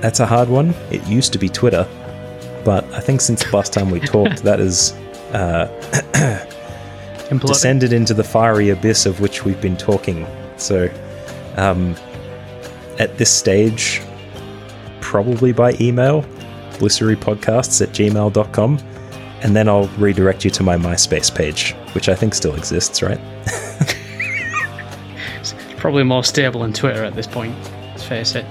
that's 0.00 0.20
a 0.20 0.26
hard 0.26 0.48
one. 0.48 0.74
It 0.90 1.04
used 1.06 1.32
to 1.32 1.38
be 1.38 1.48
Twitter, 1.48 1.86
but 2.64 2.84
I 2.92 3.00
think 3.00 3.20
since 3.20 3.42
the 3.42 3.56
last 3.56 3.72
time 3.72 3.90
we 3.90 4.00
talked, 4.14 4.42
that 4.44 4.60
is 4.60 4.92
uh, 5.32 5.66
Descended 7.36 7.92
into 7.92 8.14
the 8.14 8.24
fiery 8.24 8.70
abyss 8.70 9.04
of 9.04 9.20
which 9.20 9.44
we've 9.44 9.60
been 9.60 9.76
talking. 9.76 10.26
So, 10.56 10.90
um, 11.56 11.94
at 12.98 13.18
this 13.18 13.30
stage, 13.30 14.02
probably 15.00 15.52
by 15.52 15.76
email, 15.80 16.22
blisserypodcasts 16.78 17.82
at 17.82 17.90
gmail.com, 17.90 18.78
and 19.42 19.54
then 19.54 19.68
I'll 19.68 19.88
redirect 19.98 20.44
you 20.44 20.50
to 20.52 20.62
my 20.62 20.76
MySpace 20.76 21.34
page, 21.34 21.74
which 21.92 22.08
I 22.08 22.14
think 22.14 22.34
still 22.34 22.54
exists, 22.54 23.02
right? 23.02 23.20
It's 25.40 25.54
probably 25.76 26.02
more 26.02 26.24
stable 26.24 26.62
than 26.62 26.72
Twitter 26.72 27.04
at 27.04 27.14
this 27.14 27.26
point. 27.26 27.54
Let's 27.90 28.04
face 28.04 28.34
it. 28.34 28.46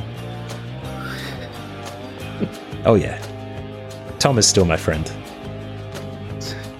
Oh, 2.86 2.96
yeah. 2.96 3.22
Tom 4.20 4.38
is 4.38 4.48
still 4.48 4.66
my 4.66 4.78
friend. 4.78 5.12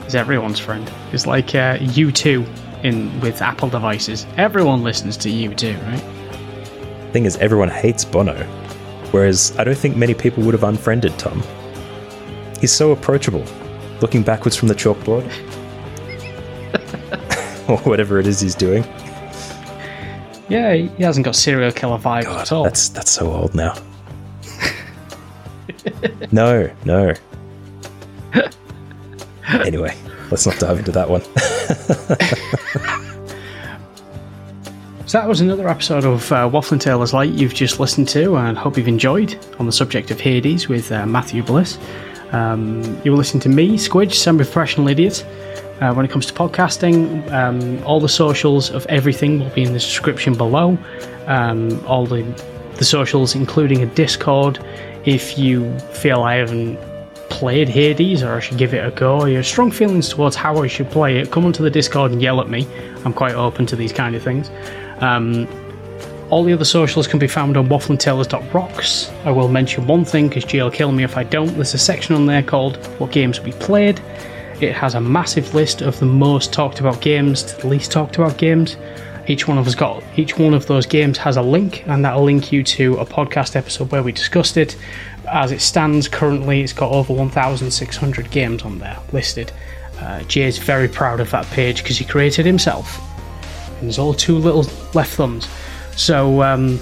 He's 0.08 0.16
everyone's 0.16 0.58
friend. 0.58 0.90
It's 1.12 1.28
like 1.28 1.54
uh, 1.54 1.80
U2 1.80 2.48
in 2.86 3.20
with 3.20 3.42
Apple 3.42 3.68
devices. 3.68 4.26
Everyone 4.38 4.82
listens 4.82 5.18
to 5.18 5.30
U2, 5.30 5.84
right? 5.86 7.12
Thing 7.12 7.26
is, 7.26 7.36
everyone 7.40 7.68
hates 7.68 8.06
Bono, 8.06 8.42
whereas 9.12 9.54
I 9.60 9.66
don't 9.66 9.78
think 9.78 9.98
many 9.98 10.14
people 10.14 10.44
would 10.44 10.54
have 10.54 10.64
unfriended 10.64 11.20
Tom. 11.20 11.44
He's 12.62 12.72
so 12.72 12.94
approachable, 12.94 13.44
looking 14.00 14.24
backwards 14.24 14.56
from 14.56 14.70
the 14.70 14.76
chalkboard. 14.76 15.26
or 17.68 17.78
whatever 17.80 18.18
it 18.18 18.28
is 18.28 18.40
he's 18.40 18.56
doing. 18.56 18.86
Yeah, 20.48 20.74
he 20.74 21.04
hasn't 21.04 21.26
got 21.26 21.36
serial 21.36 21.74
killer 21.74 21.98
vibes 21.98 22.28
at 22.28 22.54
all. 22.54 22.64
That's 22.64 22.88
that's 22.88 23.12
so 23.12 23.30
old 23.30 23.54
now. 23.54 23.76
no, 26.32 26.72
no. 26.86 27.14
Anyway, 29.48 29.96
let's 30.32 30.46
not 30.46 30.58
dive 30.60 30.80
into 30.80 30.92
that 30.92 31.10
one. 31.10 31.22
So 35.08 35.18
that 35.20 35.28
was 35.30 35.40
another 35.40 35.70
episode 35.70 36.04
of 36.04 36.30
uh, 36.34 36.50
Waffling 36.50 36.82
Taylors 36.82 37.14
Lite 37.14 37.32
you've 37.32 37.54
just 37.54 37.80
listened 37.80 38.10
to, 38.10 38.36
and 38.36 38.58
hope 38.58 38.76
you've 38.76 38.90
enjoyed 38.90 39.40
on 39.58 39.66
the 39.66 39.72
subject 39.72 40.12
of 40.12 40.20
Hades 40.20 40.68
with 40.68 40.92
uh, 40.92 41.06
Matthew 41.06 41.44
Bliss. 41.44 41.78
Um, 42.34 42.84
you 43.06 43.12
were 43.12 43.18
listening 43.18 43.40
to 43.44 43.50
me, 43.50 43.78
Squidge, 43.78 44.16
semi-professional 44.16 44.90
idiot. 44.90 45.26
Uh, 45.80 45.94
when 45.94 46.04
it 46.04 46.12
comes 46.12 46.26
to 46.26 46.34
podcasting, 46.34 47.32
um, 47.32 47.82
all 47.86 48.02
the 48.02 48.10
socials 48.10 48.70
of 48.70 48.86
everything 48.88 49.40
will 49.40 49.50
be 49.52 49.64
in 49.64 49.72
the 49.72 49.80
description 49.80 50.34
below. 50.34 50.78
Um, 51.28 51.82
all 51.86 52.06
the 52.06 52.24
the 52.76 52.86
socials, 52.86 53.34
including 53.34 53.84
a 53.84 53.86
Discord. 53.86 54.60
If 55.06 55.38
you 55.38 55.80
feel 55.80 56.24
I 56.24 56.36
haven't 56.36 56.78
played 57.30 57.70
Hades 57.70 58.24
or 58.24 58.36
I 58.36 58.40
should 58.40 58.58
give 58.58 58.74
it 58.74 58.86
a 58.86 58.92
go, 58.92 59.22
or 59.22 59.30
you 59.30 59.38
have 59.38 59.46
strong 59.46 59.72
feelings 59.72 60.10
towards 60.10 60.36
how 60.36 60.62
I 60.62 60.68
should 60.68 60.90
play 60.90 61.20
it, 61.20 61.32
come 61.32 61.46
onto 61.46 61.64
the 61.64 61.70
Discord 61.70 62.12
and 62.12 62.22
yell 62.22 62.42
at 62.42 62.50
me. 62.50 62.68
I'm 63.06 63.14
quite 63.14 63.36
open 63.36 63.66
to 63.68 63.76
these 63.76 63.94
kind 63.94 64.16
of 64.16 64.24
things. 64.24 64.50
Um, 65.00 65.48
all 66.30 66.44
the 66.44 66.52
other 66.52 66.66
socials 66.66 67.08
can 67.08 67.20
be 67.20 67.28
found 67.28 67.56
on 67.56 67.70
wafflingtaylors.rocks. 67.70 69.12
I 69.24 69.32
will 69.32 69.48
mention 69.48 69.88
one 69.88 70.04
thing 70.04 70.28
because 70.28 70.44
Jill 70.44 70.66
will 70.66 70.72
kill 70.72 70.92
me 70.92 71.04
if 71.04 71.16
I 71.16 71.24
don't. 71.24 71.54
There's 71.56 71.74
a 71.74 71.78
section 71.78 72.16
on 72.16 72.26
there 72.26 72.44
called 72.44 72.78
What 73.00 73.12
Games 73.12 73.40
We 73.40 73.54
Played. 73.54 74.02
It 74.60 74.74
has 74.74 74.96
a 74.96 75.02
massive 75.02 75.54
list 75.54 75.82
of 75.82 76.00
the 76.00 76.06
most 76.06 76.52
talked 76.52 76.80
about 76.80 77.00
games 77.00 77.44
to 77.44 77.62
the 77.62 77.68
least 77.68 77.92
talked 77.92 78.18
about 78.18 78.38
games. 78.38 78.76
Each 79.28 79.48
one 79.48 79.58
of 79.58 79.68
us 79.68 79.76
got 79.76 80.04
each 80.16 80.38
one 80.38 80.54
of 80.54 80.68
those 80.68 80.86
games 80.86 81.18
has 81.18 81.36
a 81.36 81.42
link, 81.42 81.84
and 81.88 82.04
that'll 82.06 82.24
link 82.24 82.52
you 82.52 82.64
to 82.64 82.96
a 82.96 83.06
podcast 83.06 83.56
episode 83.56 83.92
where 83.92 84.02
we 84.02 84.12
discussed 84.12 84.58
it. 84.58 84.78
As 85.30 85.52
it 85.52 85.60
stands 85.60 86.08
currently, 86.08 86.62
it's 86.62 86.72
got 86.72 86.92
over 86.92 87.14
1,600 87.14 88.32
games 88.32 88.64
on 88.64 88.80
there 88.80 88.98
listed. 89.12 89.52
Uh, 90.00 90.22
Jay's 90.24 90.58
very 90.58 90.88
proud 90.88 91.20
of 91.20 91.30
that 91.32 91.46
page 91.48 91.84
because 91.84 91.98
he 91.98 92.06
created 92.06 92.46
himself. 92.46 93.02
And 93.78 93.84
there's 93.84 94.00
all 94.00 94.14
two 94.14 94.38
little 94.38 94.66
left 94.94 95.16
thumbs. 95.16 95.48
So, 95.96 96.42
um, 96.44 96.80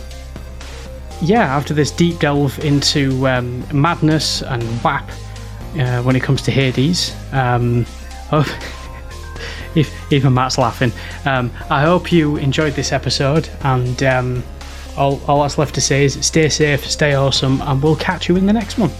yeah, 1.22 1.56
after 1.56 1.74
this 1.74 1.90
deep 1.92 2.20
delve 2.20 2.60
into 2.60 3.28
um, 3.28 3.66
madness 3.74 4.44
and 4.44 4.64
WAP 4.84 5.10
uh, 5.80 6.04
when 6.04 6.16
it 6.16 6.22
comes 6.22 6.42
to 6.44 6.52
Hades, 6.52 7.16
um, 7.32 7.86
oh, 8.32 8.46
if, 9.76 10.12
even 10.12 10.34
Matt's 10.34 10.58
laughing. 10.58 10.92
Um, 11.26 11.52
I 11.70 11.82
hope 11.82 12.12
you 12.12 12.38
enjoyed 12.38 12.74
this 12.74 12.92
episode, 12.92 13.50
and 13.62 14.02
um, 14.04 14.44
all, 14.98 15.22
all 15.28 15.42
that's 15.42 15.58
left 15.58 15.76
to 15.76 15.82
say 15.82 16.06
is 16.06 16.14
stay 16.26 16.50
safe, 16.50 16.86
stay 16.90 17.14
awesome, 17.16 17.62
and 17.62 17.82
we'll 17.82 17.96
catch 17.96 18.30
you 18.30 18.36
in 18.38 18.46
the 18.46 18.54
next 18.54 18.78
one. 18.78 18.92